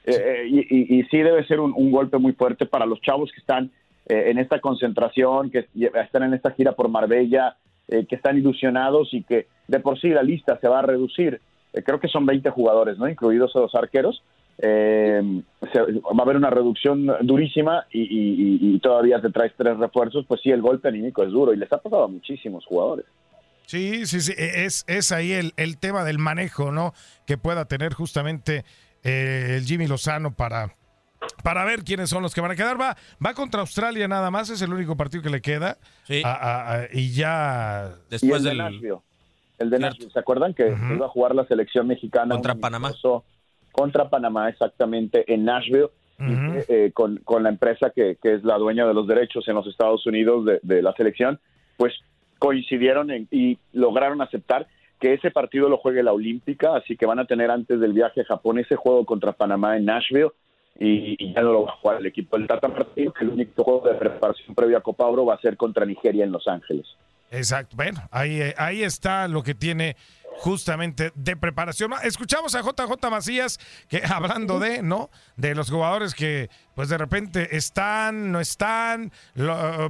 Eh, 0.05 0.13
eh, 0.15 0.47
y, 0.47 0.59
y- 0.61 0.99
y 1.01 1.03
sí 1.05 1.19
debe 1.19 1.47
ser 1.47 1.61
un, 1.61 1.73
un 1.75 1.91
golpe 1.91 2.19
muy 2.19 2.33
fuerte 2.35 2.67
para 2.67 2.85
los 2.85 3.01
chavos 3.01 3.31
que 3.33 3.41
están 3.41 3.71
eh, 4.07 4.25
en 4.27 4.39
esta 4.39 4.61
concentración, 4.61 5.51
que 5.51 5.67
están 5.95 6.25
en 6.25 6.35
esta 6.35 6.51
gira 6.51 6.73
por 6.73 6.89
Marbella, 6.91 7.57
eh, 7.89 8.07
que 8.07 8.17
están 8.17 8.39
ilusionados 8.39 9.13
y 9.13 9.23
que 9.23 9.47
de 9.69 9.81
por 9.81 10.01
sí 10.01 10.09
la 10.09 10.23
lista 10.23 10.59
se 10.59 10.69
va 10.69 10.79
a 10.79 10.83
reducir. 10.83 11.41
Eh, 11.73 11.83
creo 11.83 12.01
que 12.01 12.09
son 12.09 12.25
20 12.25 12.49
jugadores, 12.51 12.99
¿no? 12.99 13.09
Incluidos 13.09 13.55
los 13.55 13.75
arqueros. 13.75 14.23
Eh, 14.59 15.21
va 15.63 16.19
a 16.19 16.23
haber 16.23 16.37
una 16.37 16.49
reducción 16.49 17.07
durísima 17.23 17.87
y, 17.91 18.79
todavía 18.79 19.21
te 19.21 19.31
traes 19.31 19.53
tres 19.57 19.77
refuerzos, 19.79 20.25
pues 20.27 20.41
sí, 20.43 20.51
el 20.51 20.63
golpe 20.63 20.89
anímico 20.89 21.23
es 21.25 21.31
duro 21.31 21.53
y 21.53 21.57
les 21.57 21.73
ha 21.73 21.79
pasado 21.79 22.05
a 22.05 22.09
muchísimos 22.09 22.65
jugadores. 22.65 23.05
Sí, 23.67 24.07
sí, 24.07 24.21
sí. 24.21 24.33
e- 24.37 24.65
Es, 24.65 24.85
es 24.87 25.11
ahí 25.11 25.33
el, 25.33 25.53
el 25.57 25.79
tema 25.79 26.05
del 26.05 26.19
manejo, 26.19 26.71
¿no? 26.71 26.95
Que 27.27 27.37
pueda 27.37 27.65
tener 27.65 27.93
justamente 27.95 28.65
el 29.03 29.65
Jimmy 29.65 29.87
Lozano 29.87 30.35
para, 30.35 30.75
para 31.43 31.65
ver 31.65 31.85
quiénes 31.85 32.11
son 32.11 32.23
los 32.23 32.35
que 32.35 32.41
van 32.41 32.51
a 32.51 32.57
quedar. 32.57 32.81
Va, 32.81 32.97
va 33.25 33.35
contra 33.35 33.61
Australia 33.61 34.09
nada 34.09 34.31
más, 34.31 34.51
es 34.51 34.61
el 34.63 34.73
único 34.73 34.97
partido 34.97 35.23
que 35.23 35.31
le 35.31 35.41
queda. 35.41 35.79
A- 36.25 36.33
a- 36.33 36.75
a- 36.83 36.89
y 36.93 37.13
ya. 37.13 37.95
y 38.11 38.31
el 38.31 38.43
de 38.43 38.55
Nashville. 38.55 38.99
El 39.59 39.71
de 39.71 39.79
Nashville, 39.79 40.11
¿se 40.11 40.19
acuerdan 40.19 40.53
que 40.55 40.75
iba 40.95 41.07
a 41.07 41.09
jugar 41.09 41.35
la 41.35 41.47
selección 41.47 41.87
mexicana? 41.87 42.35
Contra 42.35 42.55
Panamá. 42.57 42.93
Contra 43.73 44.09
Panamá, 44.09 44.49
exactamente, 44.49 45.25
en 45.33 45.45
Nashville, 45.45 45.89
eh, 46.19 46.65
eh, 46.69 46.91
con, 46.95 47.17
con 47.25 47.43
la 47.43 47.49
empresa 47.49 47.91
que, 47.95 48.17
que 48.23 48.35
es 48.35 48.45
la 48.45 48.57
dueña 48.57 48.87
de 48.87 48.95
los 48.95 49.07
derechos 49.09 49.47
en 49.49 49.55
los 49.57 49.67
Estados 49.67 50.07
Unidos 50.07 50.45
de, 50.45 50.61
de 50.63 50.81
la 50.83 50.93
selección, 50.95 51.41
pues 51.77 51.93
coincidieron 52.39 53.11
en- 53.11 53.27
y 53.33 53.59
lograron 53.73 54.21
aceptar 54.23 54.67
que 55.01 55.15
ese 55.15 55.31
partido 55.33 55.69
lo 55.69 55.79
juegue 55.79 56.03
la 56.05 56.13
Olímpica, 56.13 56.77
así 56.77 56.97
que 56.97 57.05
van 57.07 57.19
a 57.19 57.25
tener 57.27 57.51
antes 57.51 57.81
del 57.81 57.93
viaje 57.93 58.21
a 58.21 58.25
Japón 58.25 58.59
ese 58.59 58.77
juego 58.77 59.05
contra 59.05 59.33
Panamá 59.33 59.77
en 59.77 59.87
Nashville 59.87 60.31
y, 60.79 61.33
ya 61.33 61.41
no 61.43 61.53
lo 61.53 61.63
va 61.65 61.73
a 61.73 61.77
jugar 61.77 61.99
el 61.99 62.07
equipo 62.07 62.37
del 62.37 62.47
Tata 62.47 62.69
Martino, 62.69 63.13
que 63.13 63.25
el 63.25 63.31
único 63.31 63.63
juego 63.63 63.89
de 63.89 63.95
preparación 63.95 64.55
previa 64.55 64.79
a 64.79 64.81
Copa 64.81 65.07
Oro 65.07 65.27
va 65.27 65.35
a 65.35 65.41
ser 65.41 65.57
contra 65.57 65.87
Nigeria 65.87 66.25
en 66.25 66.33
Los 66.33 66.49
Ángeles. 66.49 66.87
Exacto. 67.31 67.77
Bueno, 67.77 68.01
ahí, 68.11 68.41
ahí 68.57 68.83
está 68.83 69.29
lo 69.29 69.43
que 69.43 69.55
tiene 69.55 69.97
justamente 70.39 71.13
de 71.15 71.37
preparación. 71.37 71.93
Ah, 71.93 72.01
Escuchamos 72.03 72.55
a 72.55 72.63
JJ 72.63 73.11
Macías 73.11 73.59
que 73.89 74.03
hablando 74.09 74.59
de, 74.59 74.83
¿no? 74.83 75.11
De 75.37 75.55
los 75.55 75.71
jugadores 75.71 76.15
que 76.15 76.51
pues 76.75 76.89
de 76.89 76.99
repente 76.99 77.57
están, 77.57 78.33
no 78.33 78.41
están, 78.41 79.13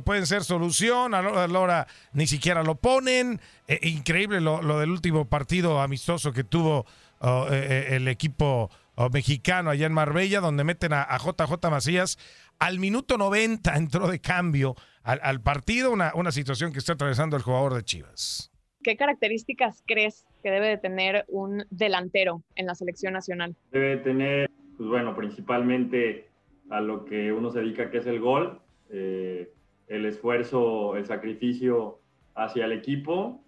pueden 0.04 0.26
ser 0.26 0.44
solución, 0.44 1.14
a 1.14 1.22
la 1.22 1.58
hora 1.58 1.86
ni 2.12 2.26
siquiera 2.26 2.62
lo 2.62 2.74
ponen. 2.74 3.40
Eh, 3.68 3.80
increíble 3.82 4.40
lo, 4.40 4.62
lo 4.62 4.78
del 4.78 4.90
último 4.90 5.24
partido 5.24 5.80
amistoso 5.80 6.32
que 6.32 6.44
tuvo 6.44 6.84
oh, 7.20 7.46
eh, 7.50 7.66
eh, 7.68 7.96
el 7.96 8.08
equipo 8.08 8.70
oh, 8.96 9.10
mexicano 9.10 9.70
allá 9.70 9.86
en 9.86 9.92
Marbella, 9.92 10.40
donde 10.40 10.64
meten 10.64 10.92
a, 10.92 11.02
a 11.02 11.18
JJ 11.18 11.70
Macías. 11.70 12.18
Al 12.58 12.78
minuto 12.78 13.18
90 13.18 13.76
entró 13.76 14.08
de 14.08 14.20
cambio 14.20 14.74
al, 15.02 15.20
al 15.22 15.40
partido, 15.40 15.92
una, 15.92 16.12
una 16.14 16.32
situación 16.32 16.72
que 16.72 16.78
está 16.78 16.94
atravesando 16.94 17.36
el 17.36 17.42
jugador 17.42 17.74
de 17.74 17.82
Chivas. 17.82 18.50
¿Qué 18.82 18.96
características 18.96 19.82
crees 19.86 20.26
que 20.42 20.50
debe 20.50 20.68
de 20.68 20.76
tener 20.76 21.24
un 21.28 21.64
delantero 21.70 22.42
en 22.54 22.66
la 22.66 22.74
selección 22.74 23.14
nacional? 23.14 23.56
debe 23.72 23.96
tener, 23.96 24.50
pues 24.76 24.88
bueno, 24.88 25.16
principalmente 25.16 26.28
a 26.70 26.80
lo 26.80 27.04
que 27.06 27.32
uno 27.32 27.50
se 27.50 27.60
dedica, 27.60 27.90
que 27.90 27.98
es 27.98 28.06
el 28.06 28.20
gol, 28.20 28.60
eh, 28.90 29.50
el 29.88 30.04
esfuerzo, 30.04 30.96
el 30.96 31.06
sacrificio 31.06 31.98
hacia 32.34 32.66
el 32.66 32.72
equipo 32.72 33.42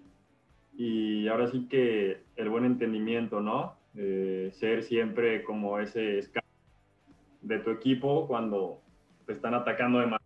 y 0.77 1.29
ahora 1.29 1.49
sí 1.49 1.67
que 1.69 2.23
el 2.37 2.49
buen 2.49 2.65
entendimiento, 2.65 3.41
¿no? 3.41 3.77
Eh, 3.99 4.51
ser 4.53 4.83
siempre 4.83 5.43
como 5.43 5.79
ese 5.79 6.19
escape 6.19 6.47
de 7.41 7.59
tu 7.61 7.71
equipo 7.71 8.27
cuando 8.27 8.83
te 9.25 9.33
están 9.33 9.55
atacando 9.55 10.01
de 10.01 10.07
manera 10.07 10.25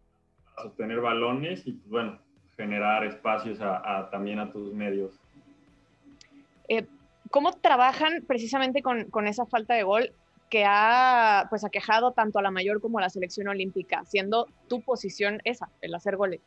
para 0.57 0.69
sostener 0.69 1.01
balones 1.01 1.65
y, 1.67 1.81
bueno, 1.87 2.19
generar 2.57 3.05
espacios 3.05 3.61
a- 3.61 3.99
a- 3.99 4.11
también 4.11 4.41
a 4.41 4.51
tus 4.51 4.75
medios. 4.75 5.15
Eh, 6.69 6.85
¿Cómo 7.31 7.53
trabajan 7.53 8.25
precisamente 8.27 8.83
con, 8.83 9.05
con 9.11 9.29
esa 9.29 9.47
falta 9.47 9.75
de 9.75 9.85
gol 9.85 10.11
que 10.51 10.65
ha 10.67 11.47
pues 11.49 11.65
aquejado 11.65 12.13
tanto 12.13 12.41
a 12.41 12.43
la 12.43 12.51
mayor 12.51 12.81
como 12.81 12.99
a 12.99 13.03
la 13.03 13.09
selección 13.09 13.47
olímpica, 13.47 14.05
siendo 14.05 14.49
tu 14.69 14.83
posición 14.83 15.41
esa, 15.45 15.69
el 15.81 15.95
hacer 15.95 16.17
goles? 16.17 16.41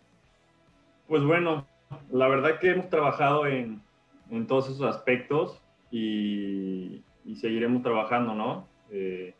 Pues 1.07 1.23
bueno, 1.23 1.65
la 2.11 2.27
verdad 2.27 2.59
que 2.59 2.71
hemos 2.71 2.89
trabajado 2.89 3.47
en, 3.47 3.81
en 4.29 4.45
todos 4.45 4.69
esos 4.69 4.81
aspectos 4.93 5.61
y, 5.89 7.01
y 7.25 7.35
seguiremos 7.35 7.83
trabajando, 7.83 8.33
¿no? 8.33 8.67
Eh, 8.91 9.33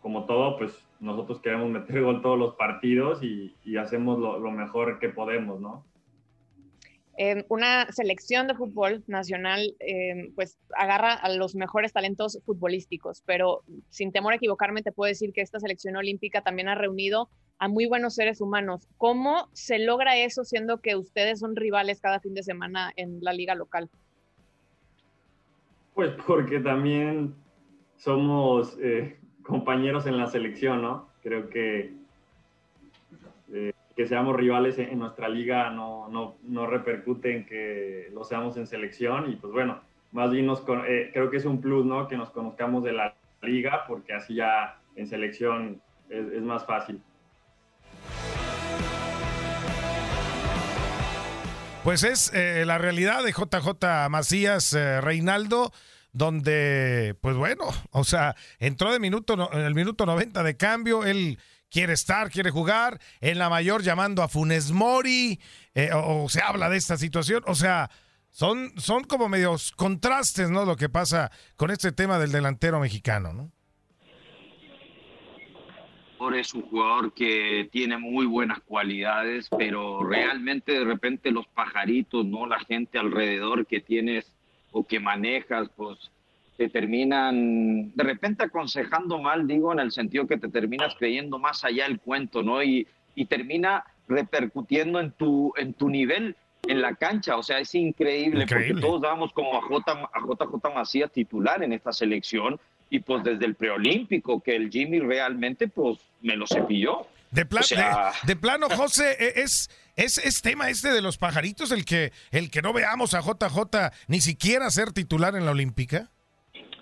como 0.00 0.26
todo, 0.26 0.58
pues 0.58 0.86
nosotros 1.00 1.40
queremos 1.40 1.70
meter 1.70 2.02
gol 2.02 2.22
todos 2.22 2.38
los 2.38 2.54
partidos 2.54 3.22
y, 3.22 3.54
y 3.64 3.76
hacemos 3.76 4.18
lo, 4.18 4.38
lo 4.38 4.50
mejor 4.50 4.98
que 4.98 5.08
podemos, 5.08 5.60
¿no? 5.60 5.84
Eh, 7.20 7.44
una 7.48 7.90
selección 7.90 8.46
de 8.46 8.54
fútbol 8.54 9.02
nacional 9.08 9.74
eh, 9.80 10.30
pues 10.36 10.56
agarra 10.76 11.14
a 11.14 11.28
los 11.28 11.56
mejores 11.56 11.92
talentos 11.92 12.38
futbolísticos, 12.46 13.24
pero 13.26 13.64
sin 13.90 14.12
temor 14.12 14.34
a 14.34 14.36
equivocarme 14.36 14.84
te 14.84 14.92
puedo 14.92 15.08
decir 15.08 15.32
que 15.32 15.40
esta 15.40 15.58
selección 15.58 15.96
olímpica 15.96 16.42
también 16.42 16.68
ha 16.68 16.76
reunido 16.76 17.28
a 17.58 17.66
muy 17.66 17.86
buenos 17.86 18.14
seres 18.14 18.40
humanos. 18.40 18.86
¿Cómo 18.98 19.48
se 19.52 19.80
logra 19.80 20.16
eso 20.16 20.44
siendo 20.44 20.78
que 20.80 20.94
ustedes 20.94 21.40
son 21.40 21.56
rivales 21.56 22.00
cada 22.00 22.20
fin 22.20 22.34
de 22.34 22.44
semana 22.44 22.92
en 22.94 23.18
la 23.20 23.32
liga 23.32 23.56
local? 23.56 23.90
Pues 25.98 26.12
porque 26.28 26.60
también 26.60 27.34
somos 27.96 28.78
eh, 28.80 29.18
compañeros 29.42 30.06
en 30.06 30.16
la 30.16 30.28
selección, 30.28 30.80
¿no? 30.80 31.08
Creo 31.24 31.50
que 31.50 31.92
eh, 33.52 33.72
que 33.96 34.06
seamos 34.06 34.36
rivales 34.36 34.78
en, 34.78 34.96
nuestra 34.96 35.28
liga 35.28 35.70
no, 35.70 36.06
no, 36.08 36.36
no 36.44 36.68
repercute 36.68 37.36
en 37.36 37.46
que 37.46 38.10
lo 38.14 38.22
seamos 38.22 38.56
en 38.58 38.68
selección 38.68 39.32
y 39.32 39.34
pues 39.34 39.52
bueno, 39.52 39.80
más 40.12 40.30
bien 40.30 40.46
nos, 40.46 40.62
eh, 40.86 41.10
creo 41.12 41.30
que 41.30 41.38
es 41.38 41.44
un 41.44 41.60
plus, 41.60 41.84
¿no? 41.84 42.06
Que 42.06 42.16
nos 42.16 42.30
conozcamos 42.30 42.84
de 42.84 42.92
la 42.92 43.16
liga 43.42 43.82
porque 43.88 44.12
así 44.12 44.36
ya 44.36 44.78
en 44.94 45.08
selección 45.08 45.82
es, 46.10 46.30
es 46.30 46.42
más 46.42 46.64
fácil. 46.64 47.02
Pues 51.88 52.02
es 52.02 52.30
eh, 52.34 52.64
la 52.66 52.76
realidad 52.76 53.24
de 53.24 53.32
JJ 53.32 54.10
Macías 54.10 54.74
eh, 54.74 55.00
Reinaldo, 55.00 55.72
donde, 56.12 57.16
pues 57.22 57.34
bueno, 57.34 57.64
o 57.92 58.04
sea, 58.04 58.36
entró 58.58 58.92
de 58.92 59.00
minuto, 59.00 59.50
en 59.54 59.60
el 59.60 59.74
minuto 59.74 60.04
90 60.04 60.42
de 60.42 60.54
cambio, 60.58 61.06
él 61.06 61.38
quiere 61.70 61.94
estar, 61.94 62.30
quiere 62.30 62.50
jugar, 62.50 63.00
en 63.22 63.38
la 63.38 63.48
mayor 63.48 63.82
llamando 63.82 64.22
a 64.22 64.28
Funes 64.28 64.70
Mori, 64.70 65.40
eh, 65.74 65.90
o, 65.94 66.24
o 66.24 66.28
se 66.28 66.42
habla 66.42 66.68
de 66.68 66.76
esta 66.76 66.98
situación, 66.98 67.42
o 67.46 67.54
sea, 67.54 67.90
son, 68.28 68.70
son 68.76 69.04
como 69.04 69.30
medios 69.30 69.72
contrastes, 69.72 70.50
¿no? 70.50 70.66
Lo 70.66 70.76
que 70.76 70.90
pasa 70.90 71.30
con 71.56 71.70
este 71.70 71.90
tema 71.90 72.18
del 72.18 72.32
delantero 72.32 72.80
mexicano, 72.80 73.32
¿no? 73.32 73.50
Es 76.36 76.54
un 76.54 76.62
jugador 76.62 77.12
que 77.12 77.68
tiene 77.70 77.96
muy 77.98 78.26
buenas 78.26 78.60
cualidades, 78.60 79.48
pero 79.56 80.02
realmente 80.04 80.72
de 80.72 80.84
repente 80.84 81.30
los 81.30 81.46
pajaritos, 81.46 82.26
no 82.26 82.46
la 82.46 82.58
gente 82.60 82.98
alrededor 82.98 83.66
que 83.66 83.80
tienes 83.80 84.32
o 84.72 84.86
que 84.86 85.00
manejas, 85.00 85.68
pues 85.76 86.10
te 86.56 86.68
terminan 86.68 87.92
de 87.94 88.04
repente 88.04 88.44
aconsejando 88.44 89.18
mal, 89.18 89.46
digo, 89.46 89.72
en 89.72 89.78
el 89.78 89.92
sentido 89.92 90.26
que 90.26 90.36
te 90.36 90.48
terminas 90.48 90.94
creyendo 90.98 91.38
más 91.38 91.64
allá 91.64 91.86
el 91.86 92.00
cuento, 92.00 92.42
¿no? 92.42 92.62
Y, 92.62 92.86
y 93.14 93.26
termina 93.26 93.84
repercutiendo 94.08 95.00
en 95.00 95.12
tu, 95.12 95.52
en 95.56 95.72
tu 95.72 95.88
nivel 95.88 96.36
en 96.66 96.82
la 96.82 96.94
cancha, 96.94 97.36
o 97.36 97.42
sea, 97.42 97.60
es 97.60 97.74
increíble, 97.74 98.42
Increíble. 98.42 98.74
porque 98.74 98.86
todos 98.86 99.02
damos 99.02 99.32
como 99.32 99.56
a, 99.56 99.62
J, 99.62 99.92
a 99.92 100.20
JJ 100.20 100.74
Macías 100.74 101.12
titular 101.12 101.62
en 101.62 101.72
esta 101.72 101.92
selección 101.92 102.60
y 102.90 103.00
pues 103.00 103.22
desde 103.24 103.44
el 103.46 103.54
preolímpico 103.54 104.40
que 104.42 104.56
el 104.56 104.70
Jimmy 104.70 105.00
realmente 105.00 105.68
pues 105.68 105.98
me 106.22 106.36
lo 106.36 106.46
cepilló. 106.46 107.06
De, 107.30 107.44
pla- 107.44 107.60
O 107.60 107.62
sea- 107.64 108.12
de, 108.22 108.34
de 108.34 108.36
plano, 108.36 108.68
José, 108.70 109.16
e- 109.18 109.40
es, 109.42 109.68
es, 109.96 110.16
es 110.18 110.40
tema 110.40 110.70
este 110.70 110.90
de 110.92 111.02
los 111.02 111.18
pajaritos 111.18 111.70
el 111.72 111.84
que, 111.84 112.12
el 112.30 112.50
que 112.50 112.62
no 112.62 112.72
veamos 112.72 113.12
a 113.14 113.20
JJ 113.20 113.92
ni 114.06 114.20
siquiera 114.20 114.70
ser 114.70 114.92
titular 114.92 115.36
en 115.36 115.44
la 115.44 115.50
Olímpica. 115.50 116.08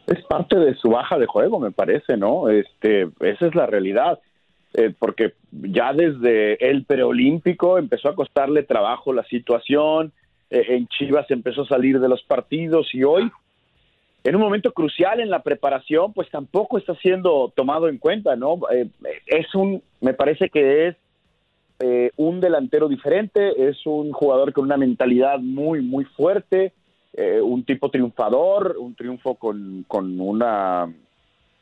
es 0.06 0.24
parte 0.26 0.56
de 0.56 0.74
su 0.76 0.90
baja 0.90 1.18
de 1.18 1.26
juego, 1.26 1.58
me 1.58 1.72
parece, 1.72 2.16
¿no? 2.16 2.48
Este, 2.48 3.08
esa 3.20 3.46
es 3.46 3.54
la 3.56 3.66
realidad. 3.66 4.20
eh, 4.74 4.94
porque 4.96 5.32
ya 5.50 5.92
desde 5.94 6.68
el 6.70 6.84
preolímpico 6.84 7.78
empezó 7.78 8.08
a 8.10 8.14
costarle 8.14 8.62
trabajo 8.62 9.12
la 9.12 9.24
situación, 9.24 10.12
eh, 10.50 10.64
en 10.68 10.86
Chivas 10.88 11.28
empezó 11.30 11.62
a 11.62 11.68
salir 11.68 11.98
de 11.98 12.08
los 12.08 12.22
partidos 12.24 12.94
y 12.94 13.02
hoy, 13.02 13.30
en 14.26 14.34
un 14.34 14.42
momento 14.42 14.72
crucial 14.72 15.20
en 15.20 15.30
la 15.30 15.44
preparación, 15.44 16.12
pues 16.12 16.28
tampoco 16.30 16.78
está 16.78 16.96
siendo 16.96 17.52
tomado 17.54 17.88
en 17.88 17.98
cuenta, 17.98 18.34
¿no? 18.34 18.58
Eh, 18.72 18.88
es 19.26 19.54
un, 19.54 19.82
me 20.00 20.14
parece 20.14 20.50
que 20.50 20.88
es 20.88 20.96
eh, 21.78 22.10
un 22.16 22.40
delantero 22.40 22.88
diferente, 22.88 23.68
es 23.68 23.86
un 23.86 24.10
jugador 24.10 24.52
con 24.52 24.64
una 24.64 24.76
mentalidad 24.76 25.38
muy, 25.38 25.80
muy 25.80 26.04
fuerte, 26.04 26.72
eh, 27.12 27.40
un 27.40 27.64
tipo 27.64 27.88
triunfador, 27.88 28.76
un 28.80 28.96
triunfo 28.96 29.36
con, 29.36 29.84
con 29.86 30.20
una, 30.20 30.92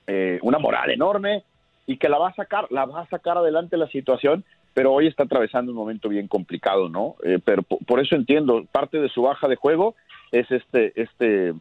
eh, 0.07 0.39
una 0.43 0.59
moral 0.59 0.91
enorme 0.91 1.43
y 1.87 1.99
que 1.99 2.09
la 2.09 2.17
va 2.17 2.29
a 2.29 2.35
sacar, 2.35 2.67
la 2.71 2.87
va 2.87 3.03
a 3.03 3.09
sacar 3.09 3.37
adelante 3.37 3.77
la 3.77 3.89
situación, 3.89 4.43
pero 4.73 4.91
hoy 4.91 5.07
está 5.07 5.25
atravesando 5.25 5.71
un 5.71 5.77
momento 5.77 6.09
bien 6.09 6.29
complicado, 6.29 6.89
¿no? 6.89 7.17
Pero 7.45 7.63
por, 7.63 7.85
por 7.85 8.01
eso 8.01 8.17
entiendo, 8.17 8.65
parte 8.73 9.01
de 9.01 9.11
su 9.11 9.21
baja 9.21 9.49
de 9.49 9.57
juego 9.57 9.97
es 10.33 10.51
este, 10.51 10.93
este, 11.01 11.53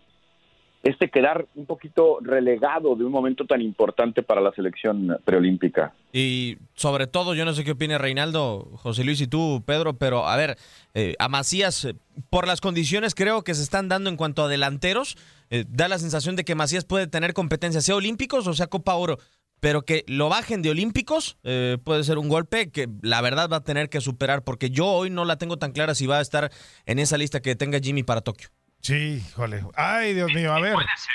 este 0.84 1.10
quedar 1.10 1.48
un 1.56 1.65
poquito 1.65 2.19
relegado 2.22 2.96
de 2.96 3.06
un 3.06 3.12
momento 3.12 3.46
tan 3.46 3.62
importante 3.62 4.22
para 4.22 4.41
la 4.41 4.52
selección 4.52 5.17
preolímpica. 5.24 5.93
Y 6.12 6.58
sobre 6.76 7.08
todo, 7.08 7.34
yo 7.34 7.46
no 7.46 7.54
sé 7.54 7.63
qué 7.63 7.72
opina 7.72 7.98
Reinaldo, 7.98 8.69
José 8.76 9.04
Luis 9.04 9.22
y 9.22 9.28
tú, 9.28 9.63
Pedro, 9.65 9.93
pero 9.93 10.28
a 10.28 10.36
ver, 10.36 10.58
eh, 10.93 11.15
a 11.19 11.30
Macías, 11.30 11.86
eh, 11.86 11.96
por 12.30 12.48
las 12.48 12.60
condiciones 12.60 13.15
creo 13.15 13.43
que 13.43 13.56
se 13.56 13.63
están 13.63 13.88
dando 13.88 14.10
en 14.10 14.17
cuanto 14.17 14.43
a 14.43 14.50
delanteros, 14.50 15.17
eh, 15.50 15.63
da 15.69 15.88
la 15.88 16.00
sensación 16.00 16.36
de 16.36 16.43
que 16.43 16.54
Macías 16.54 16.84
puede 16.84 17.08
tener 17.08 17.34
competencia, 17.34 17.80
sea 17.82 17.96
olímpicos 17.96 18.46
o 18.48 18.54
sea 18.54 18.67
Copa 18.67 18.96
Oro, 18.96 19.17
pero 19.63 19.84
que 19.84 20.04
lo 20.08 20.28
bajen 20.28 20.62
de 20.62 20.72
olímpicos 20.72 21.38
eh, 21.43 21.78
puede 21.86 22.04
ser 22.04 22.17
un 22.17 22.28
golpe 22.28 22.69
que 22.69 22.89
la 23.02 23.22
verdad 23.22 23.48
va 23.50 23.58
a 23.58 23.63
tener 23.63 23.88
que 23.88 24.02
superar, 24.02 24.43
porque 24.43 24.69
yo 24.69 24.88
hoy 24.88 25.10
no 25.10 25.24
la 25.24 25.38
tengo 25.38 25.56
tan 25.58 25.72
clara 25.72 25.96
si 25.96 26.06
va 26.06 26.17
a 26.17 26.22
estar 26.22 26.52
en 26.86 27.00
esa 27.00 27.17
lista 27.17 27.41
que 27.41 27.56
tenga 27.56 27.80
Jimmy 27.80 28.04
para 28.04 28.19
Tokio. 28.19 28.50
Sí, 28.84 29.24
híjole. 29.28 29.63
Ay, 29.76 30.13
Dios 30.13 30.32
mío, 30.34 30.54
a 30.54 30.60
ver. 30.60 30.74
Puede 30.74 30.88
ser, 30.98 31.13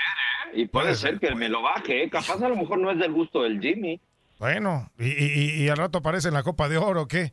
¿eh? 0.54 0.60
Y 0.62 0.66
puede, 0.66 0.84
Puede 0.86 0.94
ser, 0.96 1.10
ser, 1.18 1.20
que 1.20 1.34
me 1.34 1.48
lo 1.48 1.62
baje, 1.62 2.02
¿eh? 2.04 2.10
Capaz 2.10 2.42
a 2.42 2.48
lo 2.48 2.56
mejor 2.56 2.78
no 2.78 2.90
es 2.90 2.98
del 2.98 3.12
gusto 3.12 3.42
del 3.42 3.60
Jimmy. 3.60 4.00
Bueno, 4.38 4.90
y, 4.98 5.08
y- 5.08 5.62
y 5.64 5.68
al 5.68 5.76
rato 5.76 5.98
aparece 5.98 6.28
en 6.28 6.34
la 6.34 6.42
Copa 6.42 6.68
de 6.68 6.78
Oro, 6.78 7.06
¿qué? 7.08 7.32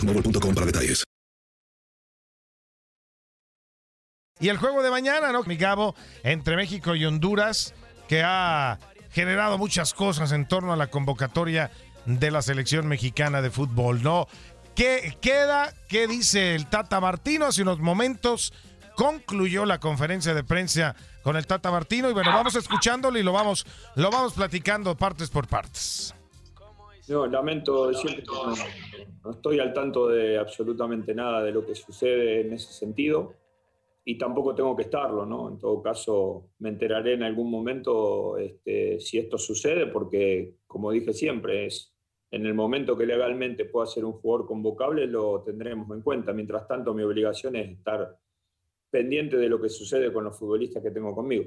Y 4.39 4.49
el 4.49 4.57
juego 4.57 4.81
de 4.81 4.89
mañana, 4.89 5.31
¿no? 5.31 5.43
Mi 5.43 5.55
Gabo, 5.55 5.95
entre 6.23 6.55
México 6.55 6.95
y 6.95 7.05
Honduras, 7.05 7.75
que 8.07 8.23
ha 8.23 8.79
generado 9.11 9.57
muchas 9.57 9.93
cosas 9.93 10.31
en 10.31 10.47
torno 10.47 10.73
a 10.73 10.75
la 10.75 10.87
convocatoria 10.87 11.69
de 12.05 12.31
la 12.31 12.41
selección 12.41 12.87
mexicana 12.87 13.41
de 13.41 13.51
fútbol, 13.51 14.01
¿no? 14.01 14.27
¿Qué 14.75 15.17
queda? 15.21 15.73
¿Qué 15.87 16.07
dice 16.07 16.55
el 16.55 16.67
Tata 16.67 16.99
Martino? 16.99 17.45
Hace 17.45 17.61
unos 17.61 17.79
momentos 17.79 18.53
concluyó 18.95 19.65
la 19.65 19.79
conferencia 19.79 20.33
de 20.33 20.43
prensa 20.43 20.95
con 21.23 21.37
el 21.37 21.45
Tata 21.45 21.69
Martino 21.69 22.09
y 22.09 22.13
bueno, 22.13 22.31
vamos 22.31 22.55
escuchándolo 22.55 23.19
y 23.19 23.23
lo 23.23 23.33
vamos, 23.33 23.65
lo 23.95 24.09
vamos 24.09 24.33
platicando 24.33 24.95
partes 24.95 25.29
por 25.29 25.47
partes. 25.47 26.15
No, 27.09 27.27
lamento 27.27 27.87
decirte 27.87 28.23
que 28.23 28.31
no, 28.31 28.53
no 29.23 29.31
estoy 29.31 29.59
al 29.59 29.73
tanto 29.73 30.07
de 30.07 30.37
absolutamente 30.37 31.13
nada 31.13 31.43
de 31.43 31.51
lo 31.51 31.65
que 31.65 31.75
sucede 31.75 32.41
en 32.41 32.53
ese 32.53 32.71
sentido 32.71 33.33
y 34.03 34.17
tampoco 34.17 34.55
tengo 34.55 34.75
que 34.75 34.83
estarlo, 34.83 35.25
¿no? 35.25 35.49
En 35.49 35.59
todo 35.59 35.81
caso, 35.81 36.49
me 36.59 36.69
enteraré 36.69 37.13
en 37.13 37.23
algún 37.23 37.51
momento 37.51 38.37
este, 38.37 38.99
si 38.99 39.19
esto 39.19 39.37
sucede, 39.37 39.87
porque, 39.87 40.55
como 40.65 40.91
dije 40.91 41.13
siempre, 41.13 41.67
es 41.67 41.93
en 42.31 42.45
el 42.45 42.53
momento 42.53 42.97
que 42.97 43.05
legalmente 43.05 43.65
pueda 43.65 43.85
ser 43.85 44.05
un 44.05 44.13
jugador 44.13 44.47
convocable, 44.47 45.05
lo 45.05 45.43
tendremos 45.43 45.95
en 45.95 46.01
cuenta. 46.01 46.33
Mientras 46.33 46.67
tanto, 46.67 46.93
mi 46.93 47.03
obligación 47.03 47.55
es 47.57 47.69
estar 47.69 48.17
pendiente 48.89 49.37
de 49.37 49.49
lo 49.49 49.61
que 49.61 49.69
sucede 49.69 50.11
con 50.11 50.23
los 50.23 50.37
futbolistas 50.37 50.81
que 50.81 50.91
tengo 50.91 51.13
conmigo. 51.13 51.45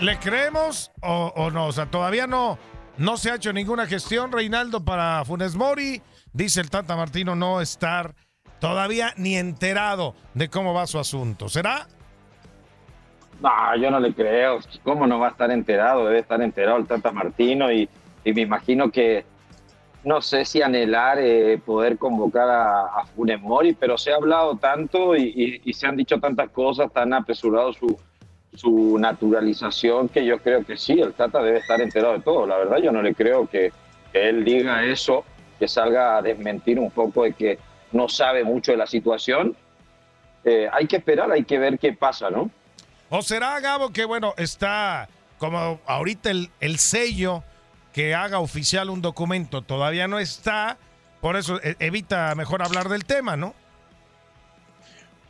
¿Le 0.00 0.18
creemos 0.18 0.90
o, 1.02 1.50
no? 1.52 1.66
O 1.66 1.72
sea, 1.72 1.86
todavía 1.86 2.26
no, 2.26 2.58
no 2.98 3.16
se 3.16 3.30
ha 3.30 3.36
hecho 3.36 3.52
ninguna 3.52 3.86
gestión, 3.86 4.32
Reinaldo, 4.32 4.84
para 4.84 5.24
Funes 5.24 5.54
Mori. 5.54 6.02
Dice 6.32 6.60
el 6.60 6.70
Tata 6.70 6.96
Martino 6.96 7.36
no 7.36 7.60
estar 7.60 8.14
todavía 8.60 9.12
ni 9.16 9.36
enterado 9.36 10.14
de 10.34 10.48
cómo 10.48 10.74
va 10.74 10.86
su 10.86 10.98
asunto. 10.98 11.48
¿Será? 11.48 11.86
No, 13.40 13.76
yo 13.76 13.90
no 13.90 14.00
le 14.00 14.12
creo. 14.14 14.58
¿Cómo 14.82 15.06
no 15.06 15.18
va 15.20 15.28
a 15.28 15.30
estar 15.30 15.50
enterado? 15.50 16.06
Debe 16.06 16.18
estar 16.20 16.42
enterado 16.42 16.76
el 16.78 16.86
Tata 16.86 17.12
Martino 17.12 17.72
y, 17.72 17.88
me 18.24 18.40
imagino 18.40 18.90
que 18.90 19.24
no 20.02 20.20
sé 20.20 20.44
si 20.44 20.60
anhelar 20.60 21.18
eh, 21.18 21.58
poder 21.64 21.98
convocar 21.98 22.48
a, 22.50 23.04
Funes 23.14 23.40
Mori, 23.40 23.74
pero 23.74 23.96
se 23.96 24.12
ha 24.12 24.16
hablado 24.16 24.56
tanto 24.56 25.14
y- 25.16 25.62
y 25.64 25.72
se 25.72 25.86
han 25.86 25.96
dicho 25.96 26.18
tantas 26.18 26.50
cosas, 26.50 26.92
tan 26.92 27.12
apresurado 27.14 27.72
su, 27.72 27.98
su 28.54 28.98
naturalización, 28.98 30.08
que 30.08 30.24
yo 30.24 30.38
creo 30.38 30.64
que 30.64 30.76
sí, 30.76 30.92
el 31.00 31.12
Tata 31.14 31.42
debe 31.42 31.58
estar 31.58 31.80
enterado 31.80 32.14
de 32.14 32.20
todo. 32.20 32.46
La 32.46 32.56
verdad, 32.56 32.78
yo 32.78 32.92
no 32.92 33.02
le 33.02 33.14
creo 33.14 33.46
que, 33.48 33.72
él 34.12 34.44
diga 34.44 34.84
eso, 34.84 35.24
que 35.58 35.66
salga 35.66 36.16
a 36.16 36.22
desmentir 36.22 36.78
un 36.78 36.90
poco 36.90 37.24
de 37.24 37.32
que 37.32 37.58
no 37.90 38.08
sabe 38.08 38.44
mucho 38.44 38.70
de 38.70 38.78
la 38.78 38.86
situación. 38.86 39.56
Eh, 40.44 40.68
hay 40.72 40.86
que 40.86 40.96
esperar, 40.96 41.32
hay 41.32 41.42
que 41.42 41.58
ver 41.58 41.80
qué 41.80 41.92
pasa, 41.94 42.30
¿no? 42.30 42.48
¿O 43.10 43.22
será, 43.22 43.58
Gabo, 43.58 43.90
que 43.90 44.04
bueno, 44.04 44.32
está 44.36 45.08
como 45.38 45.80
ahorita 45.84 46.30
el, 46.30 46.50
el 46.60 46.78
sello 46.78 47.42
que 47.92 48.14
haga 48.14 48.38
oficial 48.38 48.88
un 48.88 49.02
documento 49.02 49.62
todavía 49.62 50.06
no 50.06 50.18
está, 50.18 50.78
por 51.20 51.36
eso 51.36 51.60
e- 51.62 51.76
evita 51.80 52.34
mejor 52.34 52.62
hablar 52.62 52.88
del 52.88 53.04
tema, 53.04 53.36
¿no? 53.36 53.54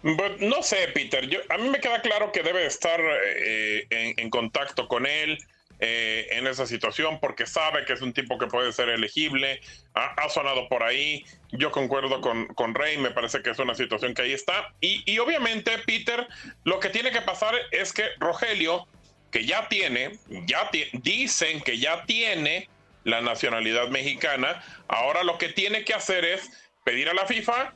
But 0.04 0.38
no 0.40 0.62
sé, 0.62 0.88
Peter. 0.88 1.26
Yo, 1.26 1.40
a 1.48 1.56
mí 1.56 1.70
me 1.70 1.80
queda 1.80 2.02
claro 2.02 2.30
que 2.30 2.42
debe 2.42 2.66
estar 2.66 3.00
eh, 3.00 3.86
en, 3.88 4.28
contacto 4.28 4.86
con 4.86 5.06
él 5.06 5.38
eh, 5.80 6.28
en 6.32 6.46
esa 6.46 6.66
situación 6.66 7.18
porque 7.20 7.46
sabe 7.46 7.86
que 7.86 7.94
es 7.94 8.02
un 8.02 8.12
tipo 8.12 8.36
que 8.36 8.46
puede 8.46 8.70
ser 8.74 8.90
elegible. 8.90 9.62
Ha, 9.94 10.28
sonado 10.28 10.68
por 10.68 10.82
ahí. 10.82 11.24
Yo 11.52 11.70
concuerdo 11.70 12.20
con, 12.20 12.48
con 12.48 12.74
Rey. 12.74 12.98
Me 12.98 13.12
parece 13.12 13.40
que 13.40 13.48
es 13.48 13.58
una 13.58 13.74
situación 13.74 14.12
que 14.12 14.20
ahí 14.20 14.34
está. 14.34 14.74
Y, 14.82 15.10
y 15.10 15.18
obviamente, 15.20 15.78
Peter, 15.86 16.28
lo 16.64 16.80
que 16.80 16.90
tiene 16.90 17.10
que 17.10 17.22
pasar 17.22 17.54
es 17.70 17.94
que 17.94 18.04
Rogelio, 18.18 18.86
que 19.30 19.46
ya 19.46 19.68
tiene, 19.70 20.18
ya 20.46 20.68
dicen 20.92 21.62
que 21.62 21.78
ya 21.78 22.04
tiene 22.04 22.68
la 23.04 23.22
nacionalidad 23.22 23.88
mexicana, 23.88 24.62
ahora 24.86 25.24
lo 25.24 25.38
que 25.38 25.48
tiene 25.48 25.82
que 25.82 25.94
hacer 25.94 26.26
es 26.26 26.50
pedir 26.84 27.08
a 27.08 27.14
la 27.14 27.24
FIFA 27.24 27.72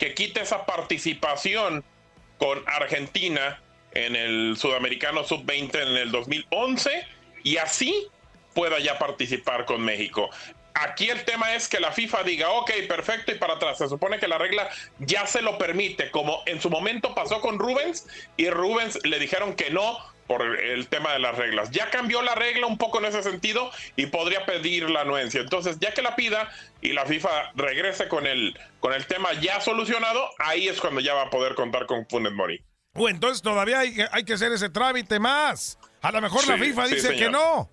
que 0.00 0.14
quite 0.14 0.40
esa 0.40 0.64
participación 0.66 1.84
con 2.38 2.64
Argentina 2.66 3.60
en 3.92 4.16
el 4.16 4.56
Sudamericano 4.56 5.22
Sub-20 5.24 5.74
en 5.74 5.96
el 5.96 6.10
2011 6.10 7.06
y 7.44 7.58
así 7.58 8.08
pueda 8.54 8.78
ya 8.78 8.98
participar 8.98 9.66
con 9.66 9.82
México. 9.82 10.30
Aquí 10.72 11.10
el 11.10 11.24
tema 11.24 11.54
es 11.54 11.68
que 11.68 11.80
la 11.80 11.92
FIFA 11.92 12.22
diga, 12.22 12.50
ok, 12.50 12.70
perfecto, 12.88 13.32
y 13.32 13.34
para 13.34 13.54
atrás. 13.54 13.76
Se 13.76 13.88
supone 13.88 14.18
que 14.18 14.26
la 14.26 14.38
regla 14.38 14.70
ya 15.00 15.26
se 15.26 15.42
lo 15.42 15.58
permite, 15.58 16.10
como 16.10 16.42
en 16.46 16.60
su 16.62 16.70
momento 16.70 17.14
pasó 17.14 17.40
con 17.40 17.58
Rubens, 17.58 18.06
y 18.38 18.48
Rubens 18.48 18.98
le 19.04 19.18
dijeron 19.18 19.54
que 19.54 19.70
no 19.70 19.98
por 20.30 20.42
el 20.60 20.86
tema 20.86 21.12
de 21.12 21.18
las 21.18 21.36
reglas. 21.36 21.72
Ya 21.72 21.90
cambió 21.90 22.22
la 22.22 22.36
regla 22.36 22.68
un 22.68 22.78
poco 22.78 23.00
en 23.00 23.06
ese 23.06 23.20
sentido 23.22 23.72
y 23.96 24.06
podría 24.06 24.46
pedir 24.46 24.88
la 24.88 25.00
anuencia. 25.00 25.40
Entonces, 25.40 25.78
ya 25.80 25.92
que 25.92 26.02
la 26.02 26.14
pida 26.14 26.48
y 26.82 26.92
la 26.92 27.04
FIFA 27.06 27.52
regrese 27.54 28.08
con 28.08 28.26
el, 28.26 28.58
con 28.80 28.92
el 28.92 29.06
tema 29.06 29.32
ya 29.34 29.60
solucionado, 29.60 30.28
ahí 30.38 30.68
es 30.68 30.80
cuando 30.80 31.00
ya 31.00 31.14
va 31.14 31.22
a 31.22 31.30
poder 31.30 31.54
contar 31.54 31.86
con 31.86 32.06
Funes 32.08 32.32
Mori. 32.32 32.62
O 32.94 33.08
entonces 33.08 33.42
todavía 33.42 33.80
hay, 33.80 33.94
que- 33.94 34.08
hay 34.10 34.24
que 34.24 34.32
hacer 34.34 34.52
ese 34.52 34.68
trámite 34.68 35.18
más. 35.20 35.78
A 36.02 36.10
lo 36.10 36.20
mejor 36.20 36.46
la 36.48 36.56
FIFA 36.58 36.86
sí, 36.86 36.94
dice 36.96 37.16
que 37.16 37.30
no. 37.30 37.70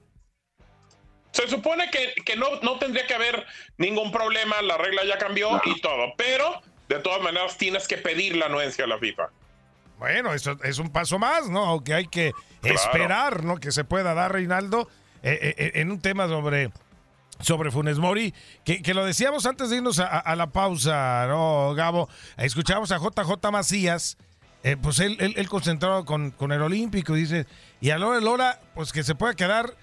Se 1.31 1.47
supone 1.47 1.89
que, 1.91 2.13
que 2.23 2.35
no, 2.35 2.59
no 2.61 2.79
tendría 2.79 3.05
que 3.05 3.13
haber 3.13 3.45
ningún 3.77 4.11
problema, 4.11 4.61
la 4.61 4.77
regla 4.77 5.03
ya 5.05 5.17
cambió 5.17 5.61
y 5.65 5.79
todo, 5.81 6.13
pero 6.17 6.61
de 6.89 6.99
todas 6.99 7.21
maneras 7.21 7.57
tienes 7.57 7.87
que 7.87 7.97
pedir 7.97 8.35
la 8.37 8.47
anuencia 8.47 8.85
a 8.85 8.87
la 8.87 8.97
FIFA. 8.97 9.29
Bueno, 9.99 10.33
eso 10.33 10.57
es 10.63 10.77
un 10.79 10.91
paso 10.91 11.19
más, 11.19 11.49
¿no? 11.49 11.65
Aunque 11.65 11.93
hay 11.93 12.07
que 12.07 12.31
esperar, 12.63 13.43
¿no? 13.43 13.57
Que 13.59 13.71
se 13.71 13.83
pueda 13.83 14.13
dar, 14.13 14.31
Reinaldo, 14.31 14.87
eh, 15.23 15.37
eh, 15.41 15.55
eh, 15.57 15.71
en 15.75 15.91
un 15.91 16.01
tema 16.01 16.27
sobre, 16.27 16.71
sobre 17.39 17.71
Funes 17.71 17.99
Mori, 17.99 18.33
que, 18.63 18.93
lo 18.93 19.05
decíamos 19.05 19.45
antes 19.45 19.69
de 19.69 19.77
irnos 19.77 19.99
a, 19.99 20.35
la 20.35 20.51
pausa, 20.51 21.25
¿no, 21.27 21.73
Gabo? 21.75 22.09
Escuchamos 22.37 22.91
a 22.91 22.97
JJ 22.97 23.51
Macías, 23.51 24.17
eh, 24.63 24.75
pues 24.81 24.99
él, 24.99 25.17
él, 25.19 25.33
él 25.37 25.49
concentrado 25.49 26.05
con, 26.05 26.31
con 26.31 26.51
el 26.51 26.61
Olímpico, 26.61 27.13
dice, 27.13 27.45
y 27.79 27.91
a 27.91 27.97
Lora 27.97 28.19
Lora, 28.19 28.59
pues 28.73 28.91
que 28.91 29.03
se 29.03 29.15
pueda 29.15 29.33
quedar 29.35 29.75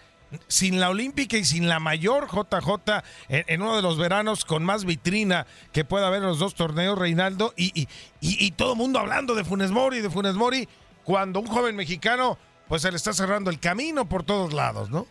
sin 0.48 0.80
la 0.80 0.90
Olímpica 0.90 1.36
y 1.36 1.44
sin 1.44 1.68
la 1.68 1.80
mayor 1.80 2.28
JJ 2.28 3.02
en, 3.28 3.44
en 3.46 3.62
uno 3.62 3.76
de 3.76 3.82
los 3.82 3.98
veranos 3.98 4.44
con 4.44 4.64
más 4.64 4.84
vitrina 4.84 5.46
que 5.72 5.84
pueda 5.84 6.08
haber 6.08 6.22
en 6.22 6.28
los 6.28 6.38
dos 6.38 6.54
torneos, 6.54 6.98
Reinaldo, 6.98 7.54
y, 7.56 7.66
y, 7.80 7.88
y, 8.20 8.44
y 8.44 8.50
todo 8.52 8.72
el 8.72 8.78
mundo 8.78 8.98
hablando 8.98 9.34
de 9.34 9.44
Funes 9.44 9.70
Mori, 9.70 10.00
de 10.00 10.10
Funes 10.10 10.34
Mori, 10.34 10.68
cuando 11.04 11.40
un 11.40 11.46
joven 11.46 11.76
mexicano, 11.76 12.38
pues 12.68 12.82
se 12.82 12.90
le 12.90 12.96
está 12.96 13.12
cerrando 13.12 13.50
el 13.50 13.60
camino 13.60 14.08
por 14.08 14.24
todos 14.24 14.52
lados, 14.52 14.90
¿no? 14.90 15.06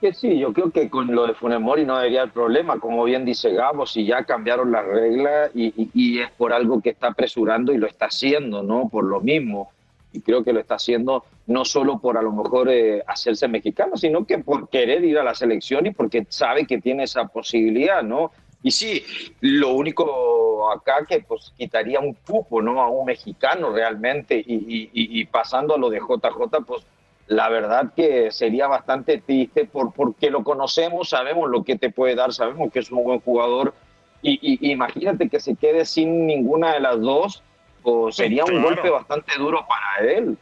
Que 0.00 0.12
sí, 0.12 0.38
yo 0.38 0.52
creo 0.52 0.70
que 0.70 0.90
con 0.90 1.14
lo 1.14 1.26
de 1.26 1.32
Funes 1.34 1.58
Mori 1.58 1.86
no 1.86 1.96
debería 1.96 2.20
haber 2.22 2.32
problema, 2.34 2.78
como 2.78 3.02
bien 3.04 3.24
dice 3.24 3.52
Gabo, 3.54 3.86
si 3.86 4.04
ya 4.04 4.24
cambiaron 4.24 4.70
las 4.70 4.84
reglas 4.84 5.50
y, 5.54 6.20
es 6.20 6.30
por 6.32 6.52
algo 6.52 6.82
que 6.82 6.90
está 6.90 7.08
apresurando 7.08 7.72
y 7.72 7.78
lo 7.78 7.86
está 7.86 8.06
haciendo, 8.06 8.62
¿no? 8.62 8.90
Por 8.90 9.04
lo 9.04 9.20
mismo. 9.20 9.70
Y 10.12 10.20
creo 10.20 10.44
que 10.44 10.52
lo 10.52 10.60
está 10.60 10.74
haciendo 10.74 11.24
no 11.46 11.64
solo 11.64 11.98
por 11.98 12.18
a 12.18 12.22
lo 12.22 12.30
mejor 12.32 12.68
eh, 12.70 13.02
hacerse 13.06 13.48
mexicano, 13.48 13.96
sino 13.96 14.26
que 14.26 14.38
por 14.38 14.68
querer 14.68 15.02
ir 15.04 15.18
a 15.18 15.24
la 15.24 15.34
selección 15.34 15.86
y 15.86 15.92
porque 15.92 16.26
sabe 16.28 16.66
que 16.66 16.78
tiene 16.78 17.04
esa 17.04 17.26
posibilidad, 17.28 18.02
¿no? 18.02 18.32
Y 18.62 18.72
sí, 18.72 19.02
lo 19.40 19.74
único 19.74 20.70
acá 20.72 21.06
que 21.08 21.20
pues 21.20 21.52
quitaría 21.56 22.00
un 22.00 22.14
cupo, 22.14 22.60
¿no? 22.60 22.82
A 22.82 22.88
un 22.88 23.06
mexicano 23.06 23.70
realmente 23.70 24.36
y- 24.38 24.90
y 24.92 25.24
pasando 25.26 25.74
a 25.74 25.78
lo 25.78 25.88
de 25.88 26.00
JJ, 26.00 26.60
pues 26.66 26.82
la 27.28 27.48
verdad 27.48 27.92
que 27.94 28.30
sería 28.30 28.66
bastante 28.68 29.18
triste 29.18 29.64
por, 29.64 29.92
porque 29.92 30.30
lo 30.30 30.44
conocemos, 30.44 31.08
sabemos 31.08 31.50
lo 31.50 31.64
que 31.64 31.76
te 31.76 31.90
puede 31.90 32.14
dar, 32.14 32.32
sabemos 32.32 32.72
que 32.72 32.78
es 32.80 32.90
un 32.90 33.02
buen 33.04 33.20
jugador 33.20 33.74
y, 34.22 34.38
y- 34.42 34.70
imagínate 34.72 35.28
que 35.28 35.40
se 35.40 35.56
quede 35.56 35.84
sin 35.84 36.26
ninguna 36.26 36.72
de 36.74 36.80
las 36.80 37.00
dos, 37.00 37.42
o 37.82 38.10
sería 38.12 38.44
un 38.44 38.62
golpe 38.62 38.90
bastante 38.90 39.32
duro 39.38 39.64
para 39.68 40.10
él. 40.10 40.36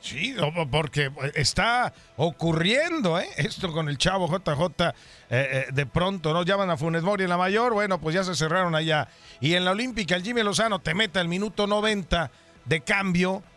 Sí, 0.00 0.34
porque 0.70 1.10
está 1.34 1.92
ocurriendo, 2.16 3.18
¿eh? 3.18 3.26
Esto 3.38 3.72
con 3.72 3.88
el 3.88 3.96
chavo 3.96 4.26
JJ, 4.28 4.88
eh, 4.88 4.92
eh, 5.30 5.64
de 5.72 5.86
pronto, 5.86 6.32
¿no? 6.34 6.42
Llaman 6.42 6.68
a 6.70 6.76
Funes 6.76 7.02
Mori 7.02 7.24
en 7.24 7.30
la 7.30 7.38
mayor, 7.38 7.72
bueno, 7.72 7.98
pues 7.98 8.14
ya 8.14 8.22
se 8.22 8.34
cerraron 8.34 8.74
allá. 8.74 9.08
Y 9.40 9.54
en 9.54 9.64
la 9.64 9.70
Olímpica, 9.70 10.14
el 10.14 10.22
Jimmy 10.22 10.42
Lozano 10.42 10.78
te 10.80 10.92
mete 10.94 11.20
al 11.20 11.28
minuto 11.28 11.66
90 11.66 12.30
de 12.66 12.80
cambio 12.82 13.36
eh, 13.36 13.42
eh, 13.42 13.53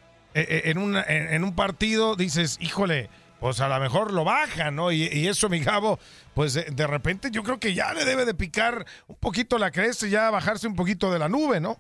en, 0.48 0.78
una- 0.78 1.04
en, 1.08 1.34
en 1.34 1.44
un 1.44 1.56
partido, 1.56 2.16
dices, 2.16 2.58
híjole, 2.62 3.10
pues 3.40 3.62
a 3.62 3.68
lo 3.68 3.80
mejor 3.80 4.14
lo 4.14 4.24
baja, 4.24 4.72
¿no? 4.72 4.92
Y, 4.92 5.04
y 5.12 5.28
eso, 5.28 5.48
mi 5.50 5.60
Gabo, 5.60 6.00
pues 6.34 6.54
de, 6.54 6.64
de 6.64 6.88
repente 6.88 7.30
yo 7.32 7.44
creo 7.44 7.60
que 7.60 7.74
ya 7.74 7.94
le 7.94 8.04
debe 8.06 8.26
de 8.26 8.34
picar 8.34 8.86
un 9.08 9.16
poquito 9.16 9.58
la 9.58 9.72
cresta 9.72 10.08
y 10.08 10.12
ya 10.12 10.30
bajarse 10.32 10.68
un 10.68 10.76
poquito 10.76 11.12
de 11.12 11.20
la 11.20 11.30
nube, 11.30 11.60
¿no? 11.60 11.80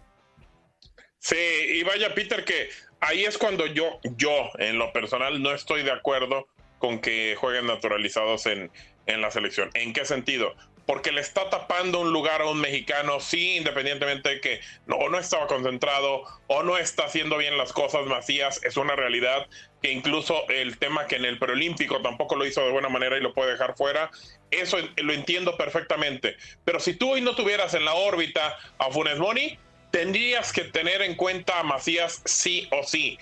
Sí, 1.19 1.35
y 1.35 1.83
vaya, 1.83 2.13
Peter, 2.13 2.45
que 2.45 2.69
ahí 2.99 3.25
es 3.25 3.37
cuando 3.37 3.65
yo, 3.65 3.99
yo 4.17 4.31
en 4.59 4.77
lo 4.77 4.93
personal 4.93 5.41
no 5.41 5.51
estoy 5.51 5.83
de 5.83 5.91
acuerdo 5.91 6.47
con 6.77 6.99
que 6.99 7.35
jueguen 7.39 7.65
naturalizados 7.65 8.45
en, 8.45 8.71
en 9.07 9.21
la 9.21 9.31
selección. 9.31 9.69
¿En 9.73 9.93
qué 9.93 10.05
sentido? 10.05 10.55
Porque 10.87 11.11
le 11.11 11.21
está 11.21 11.49
tapando 11.51 11.99
un 11.99 12.11
lugar 12.11 12.41
a 12.41 12.45
un 12.45 12.59
mexicano, 12.59 13.19
sí, 13.19 13.57
independientemente 13.57 14.29
de 14.29 14.41
que 14.41 14.61
no, 14.87 15.09
no 15.09 15.19
estaba 15.19 15.45
concentrado 15.45 16.23
o 16.47 16.63
no 16.63 16.77
está 16.77 17.03
haciendo 17.03 17.37
bien 17.37 17.57
las 17.57 17.73
cosas, 17.73 18.07
Macías, 18.07 18.59
es 18.63 18.77
una 18.77 18.95
realidad 18.95 19.47
que 19.83 19.91
incluso 19.91 20.47
el 20.49 20.79
tema 20.79 21.05
que 21.05 21.17
en 21.17 21.25
el 21.25 21.37
preolímpico 21.37 22.01
tampoco 22.01 22.35
lo 22.35 22.45
hizo 22.45 22.65
de 22.65 22.71
buena 22.71 22.89
manera 22.89 23.17
y 23.17 23.21
lo 23.21 23.33
puede 23.33 23.51
dejar 23.51 23.75
fuera, 23.75 24.09
eso 24.49 24.77
lo 24.95 25.13
entiendo 25.13 25.57
perfectamente. 25.57 26.37
Pero 26.65 26.79
si 26.79 26.93
tú 26.93 27.11
hoy 27.11 27.21
no 27.21 27.35
tuvieras 27.35 27.73
en 27.73 27.85
la 27.85 27.93
órbita 27.93 28.57
a 28.79 28.89
Funes 28.89 29.19
Mori, 29.19 29.59
tendrías 29.91 30.51
que 30.51 30.63
tener 30.63 31.01
en 31.01 31.15
cuenta 31.15 31.59
a 31.59 31.63
Macías 31.63 32.21
sí 32.25 32.67
o 32.71 32.83
sí. 32.83 33.17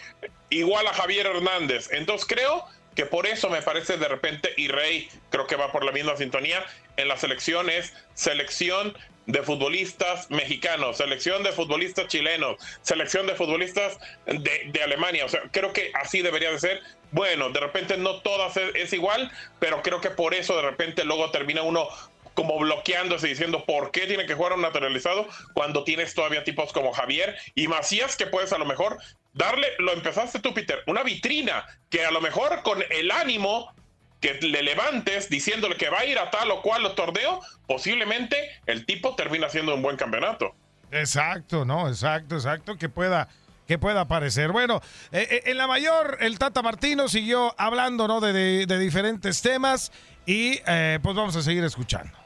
Igual 0.50 0.88
a 0.88 0.94
Javier 0.94 1.26
Hernández. 1.26 1.90
Entonces 1.92 2.28
creo 2.28 2.66
que 2.96 3.06
por 3.06 3.28
eso 3.28 3.50
me 3.50 3.62
parece 3.62 3.98
de 3.98 4.08
repente, 4.08 4.54
y 4.58 4.68
Rey 4.68 5.10
creo 5.30 5.48
que 5.48 5.56
va 5.56 5.72
por 5.72 5.84
la 5.84 5.92
misma 5.92 6.16
sintonía, 6.16 6.66
en 6.98 7.08
la 7.08 7.18
selección 7.18 7.70
es 7.70 7.94
selección 8.14 8.96
de 9.26 9.42
futbolistas 9.42 10.30
mexicanos, 10.30 10.98
selección 10.98 11.44
de 11.44 11.52
futbolistas 11.52 12.08
chilenos, 12.08 12.58
selección 12.82 13.28
de 13.28 13.36
futbolistas 13.36 14.00
de, 14.26 14.70
de 14.72 14.84
Alemania. 14.84 15.26
O 15.26 15.30
sea, 15.30 15.42
creo 15.52 15.74
que 15.74 15.92
así 15.96 16.22
debería 16.22 16.52
de 16.52 16.60
ser. 16.60 16.82
Bueno, 17.12 17.50
de 17.50 17.60
repente 17.60 17.98
no 17.98 18.22
todas 18.22 18.58
es, 18.58 18.94
igual, 18.94 19.32
pero 19.60 19.82
creo 19.82 20.02
que 20.02 20.10
por 20.10 20.34
eso 20.34 20.56
de 20.56 20.64
repente 20.64 21.06
luego 21.06 21.32
termina 21.32 21.62
uno 21.62 21.88
como 22.34 22.60
bloqueándose 22.60 23.28
diciendo 23.28 23.64
por 23.66 23.92
qué 23.92 24.08
tiene 24.08 24.26
que 24.26 24.34
jugar 24.34 24.54
un 24.54 24.62
naturalizado 24.62 25.26
cuando 25.54 25.86
tienes 25.86 26.14
todavía 26.14 26.44
tipos 26.44 26.74
como 26.74 26.92
Javier 26.92 27.38
y 27.56 27.70
Macías 27.70 28.18
que 28.18 28.28
puedes 28.28 28.52
a 28.52 28.58
lo 28.58 28.66
mejor 28.66 28.98
darle, 29.36 29.68
lo 29.78 29.94
empezaste 29.94 30.40
tú 30.40 30.54
Peter, 30.54 30.80
una 30.88 31.04
vitrina 31.04 31.66
que 31.90 32.04
a 32.04 32.12
lo 32.12 32.22
mejor 32.22 32.64
con 32.64 32.84
el 32.90 33.12
ánimo 33.12 33.72
que 34.20 34.34
le 34.42 34.64
levantes 34.64 35.30
diciéndole 35.30 35.76
que 35.76 35.90
va 35.90 36.00
a 36.00 36.06
ir 36.06 36.18
a 36.18 36.32
tal 36.32 36.50
o 36.50 36.62
cual 36.62 36.96
torneo, 36.96 37.42
posiblemente 37.68 38.38
el 38.66 38.86
tipo 38.86 39.16
termina 39.16 39.50
siendo 39.50 39.76
un 39.76 39.84
buen 39.84 39.98
campeonato. 39.98 40.56
Exacto, 40.92 41.66
no, 41.66 41.88
exacto, 41.88 42.36
exacto, 42.36 42.78
que 42.78 42.90
pueda 42.90 43.28
que 43.68 43.80
pueda 43.80 44.02
aparecer. 44.02 44.52
Bueno, 44.52 44.80
eh, 45.12 45.28
eh, 45.30 45.42
en 45.46 45.58
la 45.58 45.66
mayor, 45.66 46.18
el 46.22 46.38
Tata 46.38 46.62
Martino 46.62 47.08
siguió 47.08 47.56
hablando, 47.58 48.08
¿no? 48.08 48.22
De 48.22 48.80
diferentes 48.80 49.42
temas 49.42 49.92
y 50.26 50.60
eh, 50.66 51.00
pues 51.02 51.16
vamos 51.16 51.36
a 51.36 51.42
seguir 51.42 51.64
escuchando. 51.64 52.25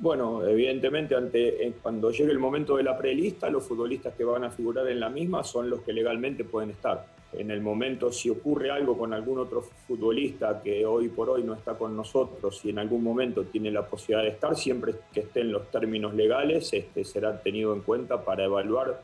Bueno, 0.00 0.46
evidentemente 0.46 1.16
ante, 1.16 1.66
eh, 1.66 1.74
cuando 1.82 2.12
llegue 2.12 2.30
el 2.30 2.38
momento 2.38 2.76
de 2.76 2.84
la 2.84 2.96
prelista, 2.96 3.50
los 3.50 3.66
futbolistas 3.66 4.14
que 4.14 4.22
van 4.22 4.44
a 4.44 4.50
figurar 4.50 4.86
en 4.86 5.00
la 5.00 5.08
misma 5.08 5.42
son 5.42 5.68
los 5.68 5.80
que 5.80 5.92
legalmente 5.92 6.44
pueden 6.44 6.70
estar. 6.70 7.04
En 7.32 7.50
el 7.50 7.60
momento, 7.60 8.12
si 8.12 8.30
ocurre 8.30 8.70
algo 8.70 8.96
con 8.96 9.12
algún 9.12 9.40
otro 9.40 9.60
futbolista 9.60 10.62
que 10.62 10.86
hoy 10.86 11.08
por 11.08 11.30
hoy 11.30 11.42
no 11.42 11.52
está 11.52 11.74
con 11.74 11.96
nosotros 11.96 12.60
y 12.64 12.70
en 12.70 12.78
algún 12.78 13.02
momento 13.02 13.42
tiene 13.44 13.72
la 13.72 13.86
posibilidad 13.86 14.22
de 14.22 14.34
estar, 14.34 14.54
siempre 14.56 14.94
que 15.12 15.20
esté 15.20 15.40
en 15.40 15.50
los 15.50 15.68
términos 15.68 16.14
legales, 16.14 16.72
este, 16.72 17.02
será 17.04 17.42
tenido 17.42 17.74
en 17.74 17.80
cuenta 17.80 18.24
para 18.24 18.44
evaluar 18.44 19.02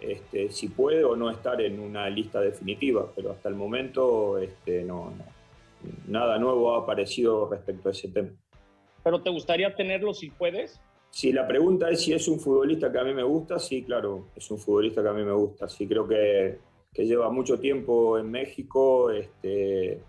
este, 0.00 0.50
si 0.50 0.68
puede 0.68 1.04
o 1.04 1.16
no 1.16 1.30
estar 1.30 1.60
en 1.60 1.78
una 1.78 2.08
lista 2.08 2.40
definitiva, 2.40 3.06
pero 3.14 3.32
hasta 3.32 3.50
el 3.50 3.56
momento 3.56 4.38
este, 4.38 4.84
no, 4.84 5.12
nada 6.08 6.38
nuevo 6.38 6.74
ha 6.74 6.80
aparecido 6.80 7.46
respecto 7.50 7.90
a 7.90 7.92
ese 7.92 8.08
tema. 8.08 8.30
¿Pero 9.04 9.22
te 9.22 9.30
gustaría 9.30 9.74
tenerlo 9.74 10.14
si 10.14 10.30
puedes? 10.30 10.80
Si 11.10 11.30
la 11.32 11.46
pregunta 11.46 11.90
es 11.90 12.00
si 12.00 12.12
es 12.12 12.26
un 12.26 12.40
futbolista 12.40 12.90
que 12.90 12.98
a 12.98 13.04
mí 13.04 13.14
me 13.14 13.22
gusta, 13.22 13.58
sí, 13.58 13.84
claro, 13.84 14.30
es 14.34 14.50
un 14.50 14.58
futbolista 14.58 15.02
que 15.02 15.08
a 15.08 15.12
mí 15.12 15.22
me 15.22 15.32
gusta. 15.32 15.68
Sí, 15.68 15.86
creo 15.86 16.08
que, 16.08 16.58
que 16.92 17.06
lleva 17.06 17.30
mucho 17.30 17.60
tiempo 17.60 18.18
en 18.18 18.30
México. 18.30 19.10
Este, 19.10 20.00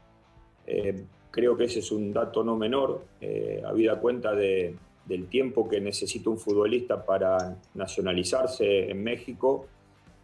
eh, 0.65 1.05
creo 1.29 1.57
que 1.57 1.65
ese 1.65 1.79
es 1.79 1.91
un 1.91 2.13
dato 2.13 2.43
no 2.43 2.55
menor, 2.55 3.03
eh, 3.19 3.61
habida 3.65 3.99
cuenta 3.99 4.33
de, 4.33 4.75
del 5.05 5.27
tiempo 5.27 5.67
que 5.67 5.81
necesita 5.81 6.29
un 6.29 6.39
futbolista 6.39 7.05
para 7.05 7.57
nacionalizarse 7.73 8.89
en 8.89 9.03
México. 9.03 9.67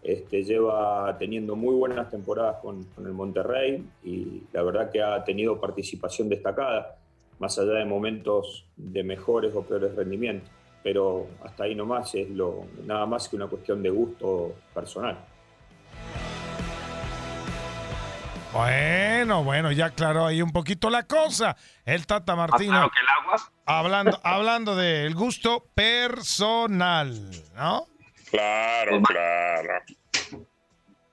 Este, 0.02 0.44
lleva 0.44 1.16
teniendo 1.20 1.56
muy 1.56 1.76
buenas 1.76 2.10
temporadas 2.10 2.58
con, 2.62 2.86
con, 2.86 3.06
el 3.06 3.14
Monterrey 3.14 3.86
y 4.04 4.42
la 4.52 4.64
verdad 4.64 4.90
que 4.90 5.00
ha 5.00 5.24
tenido 5.24 5.60
participación 5.60 6.28
destacada, 6.28 6.98
más 7.42 7.58
allá 7.58 7.74
de 7.74 7.86
momentos 7.86 8.68
de 8.78 9.04
mejores 9.04 9.54
o 9.56 9.64
peores 9.64 9.96
rendimientos. 9.96 10.48
Pero 10.84 11.28
hasta 11.44 11.64
ahí 11.64 11.74
nomás 11.74 12.14
es 12.14 12.30
lo, 12.30 12.68
nada 12.86 13.08
más 13.08 13.28
que 13.28 13.36
una 13.36 13.48
cuestión 13.48 13.82
de 13.82 13.90
gusto 13.90 14.56
personal. 14.74 15.18
Bueno, 18.54 19.44
bueno, 19.44 19.72
ya 19.72 19.88
aclaró 19.88 20.26
ahí 20.26 20.42
un 20.42 20.52
poquito 20.52 20.90
la 20.92 21.04
cosa. 21.04 21.56
El 21.84 22.06
Tata 22.06 22.36
Martino. 22.36 22.74
Claro 22.74 22.92
que 22.92 23.00
el 23.00 23.08
agua. 23.10 23.52
Hablando, 23.66 24.20
hablando 24.24 24.76
del 24.76 25.16
gusto 25.16 25.66
personal, 25.74 27.12
¿no? 27.56 27.88
Claro, 28.30 29.02
claro. 29.02 29.74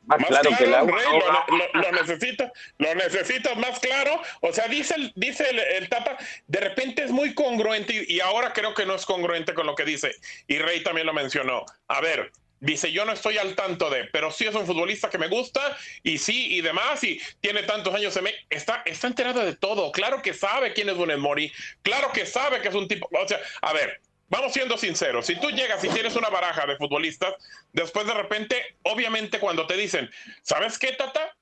Más, 0.09 0.27
claro, 0.27 0.51
que 0.57 0.65
el 0.65 0.75
agua. 0.75 0.99
Rey, 0.99 1.21
lo, 1.21 1.57
lo, 1.59 1.83
lo, 1.83 1.93
necesita, 1.93 2.51
lo 2.79 2.95
necesitas 2.95 3.57
más 3.59 3.79
claro. 3.79 4.21
O 4.41 4.53
sea, 4.53 4.67
dice 4.67 4.95
el, 4.95 5.13
dice 5.15 5.49
el, 5.51 5.59
el 5.59 5.89
Tata, 5.89 6.17
de 6.47 6.61
repente 6.61 7.05
es 7.05 7.11
muy 7.11 7.35
congruente 7.35 8.07
y, 8.09 8.21
ahora 8.21 8.53
creo 8.53 8.73
que 8.75 8.87
no 8.87 8.95
es 8.95 9.05
congruente 9.05 9.53
con 9.53 9.67
lo 9.67 9.75
que 9.75 9.85
dice. 9.85 10.15
Y 10.47 10.59
Rey 10.59 10.83
también 10.83 11.07
lo 11.07 11.13
mencionó. 11.13 11.65
A 11.89 12.01
ver, 12.01 12.33
Dice, 12.61 12.91
yo 12.91 13.05
no 13.05 13.13
estoy 13.13 13.39
al 13.39 13.55
tanto 13.55 13.89
de, 13.89 14.07
pero 14.07 14.33
sí 14.33 14.45
es 14.45 14.55
un 14.57 14.67
futbolista 14.67 15.09
que 15.09 15.17
me 15.17 15.29
gusta 15.29 15.79
y 16.03 16.19
sí 16.19 16.57
y 16.57 16.61
demás 16.61 17.05
y 17.05 17.21
tiene 17.41 17.63
tantos 17.63 17.95
años 17.95 18.17
en 18.17 18.25
México. 18.25 18.45
Está, 18.51 18.83
está 18.85 19.07
enterado 19.07 19.45
de 19.45 19.55
todo. 19.55 19.93
Claro 19.93 20.23
que 20.23 20.35
sabe 20.35 20.73
quién 20.73 20.89
es 20.89 20.97
Funes 20.97 21.19
Mori. 21.19 21.53
Claro 21.83 22.11
que 22.13 22.27
sabe 22.27 22.61
que 22.61 22.67
es 22.67 22.75
un 22.75 22.89
tipo... 22.89 23.09
O 23.13 23.29
sea, 23.29 23.39
a 23.63 23.73
ver, 23.73 24.01
vamos 24.29 24.53
siendo 24.53 24.77
sinceros. 24.79 25.27
Si 25.27 25.37
tú 25.37 25.51
llegas 25.51 25.83
y 25.85 25.89
tienes 25.89 26.17
una 26.17 26.29
baraja 26.29 26.67
de 26.67 26.77
futbolistas, 26.77 27.35
después 27.73 28.07
de 28.07 28.15
repente, 28.15 28.77
obviamente 28.83 29.39
cuando 29.39 29.67
te 29.67 29.77
dicen, 29.77 30.11
¿sabes 30.43 30.79
qué, 30.79 30.93
Tata? 30.93 31.35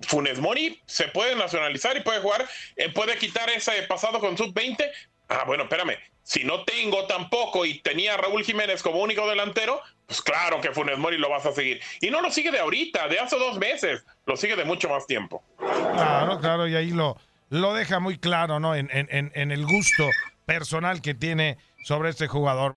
Funes 0.00 0.38
Mori 0.40 0.80
se 0.86 1.08
puede 1.08 1.36
nacionalizar 1.36 1.96
y 1.96 2.00
puede 2.00 2.20
jugar, 2.20 2.46
eh, 2.76 2.90
puede 2.90 3.16
quitar 3.16 3.48
ese 3.50 3.82
pasado 3.84 4.20
con 4.20 4.36
sub-20. 4.36 4.90
Ah, 5.28 5.44
bueno, 5.46 5.64
espérame. 5.64 5.96
Si 6.22 6.42
no 6.42 6.64
tengo 6.64 7.06
tampoco 7.06 7.64
y 7.66 7.80
tenía 7.80 8.14
a 8.14 8.16
Raúl 8.16 8.44
Jiménez 8.44 8.82
como 8.82 9.00
único 9.00 9.28
delantero, 9.28 9.80
pues 10.06 10.20
claro 10.22 10.60
que 10.60 10.72
Funes 10.72 10.98
Mori 10.98 11.18
lo 11.18 11.28
vas 11.30 11.46
a 11.46 11.52
seguir. 11.52 11.80
Y 12.00 12.10
no 12.10 12.20
lo 12.22 12.30
sigue 12.30 12.50
de 12.50 12.58
ahorita, 12.58 13.08
de 13.08 13.20
hace 13.20 13.36
dos 13.36 13.58
meses, 13.58 14.04
lo 14.26 14.36
sigue 14.36 14.56
de 14.56 14.64
mucho 14.64 14.88
más 14.88 15.06
tiempo. 15.06 15.44
Claro, 15.58 16.40
claro, 16.40 16.66
y 16.66 16.76
ahí 16.76 16.90
lo, 16.90 17.18
lo 17.50 17.74
deja 17.74 18.00
muy 18.00 18.18
claro, 18.18 18.58
¿no? 18.58 18.74
En, 18.74 18.88
en, 18.92 19.32
en 19.34 19.52
el 19.52 19.64
gusto 19.64 20.08
personal 20.46 21.00
que 21.02 21.14
tiene 21.14 21.58
sobre 21.84 22.08
este 22.10 22.26
jugador. 22.26 22.76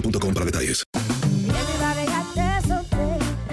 boostmobile.com 0.01 0.33
para 0.33 0.45
detalles. 0.45 0.83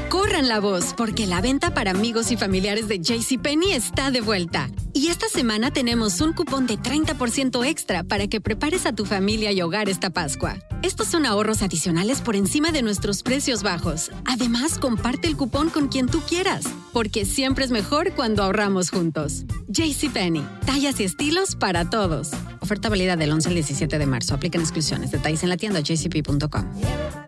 Corran 0.08 0.48
la 0.48 0.58
voz, 0.58 0.94
porque 0.96 1.26
la 1.26 1.40
venta 1.40 1.74
para 1.74 1.90
amigos 1.90 2.30
y 2.30 2.36
familiares 2.36 2.88
de 2.88 2.98
JCPenney 2.98 3.72
está 3.72 4.10
de 4.10 4.20
vuelta. 4.20 4.70
Y 4.92 5.08
esta 5.08 5.28
semana 5.28 5.70
tenemos 5.70 6.20
un 6.20 6.32
cupón 6.32 6.66
de 6.66 6.78
30% 6.78 7.64
extra 7.66 8.04
para 8.04 8.26
que 8.26 8.40
prepares 8.40 8.86
a 8.86 8.92
tu 8.92 9.04
familia 9.04 9.52
y 9.52 9.62
hogar 9.62 9.88
esta 9.88 10.10
Pascua. 10.10 10.58
Estos 10.82 11.08
son 11.08 11.26
ahorros 11.26 11.62
adicionales 11.62 12.20
por 12.20 12.36
encima 12.36 12.72
de 12.72 12.82
nuestros 12.82 13.22
precios 13.22 13.62
bajos. 13.62 14.10
Además, 14.24 14.78
comparte 14.78 15.28
el 15.28 15.36
cupón 15.36 15.70
con 15.70 15.88
quien 15.88 16.06
tú 16.06 16.20
quieras, 16.20 16.64
porque 16.92 17.24
siempre 17.24 17.64
es 17.64 17.70
mejor 17.70 18.12
cuando 18.14 18.42
ahorramos 18.42 18.90
juntos. 18.90 19.44
JCPenney, 19.68 20.46
tallas 20.66 21.00
y 21.00 21.04
estilos 21.04 21.56
para 21.56 21.88
todos. 21.90 22.30
Oferta 22.60 22.88
válida 22.88 23.16
del 23.16 23.32
11 23.32 23.48
al 23.48 23.54
17 23.54 23.98
de 23.98 24.06
marzo. 24.06 24.34
Aplican 24.34 24.60
exclusiones. 24.60 25.10
Detalles 25.10 25.42
en 25.42 25.48
la 25.48 25.56
tienda 25.56 25.80
jcp.com. 25.80 27.27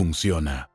funciona. 0.01 0.70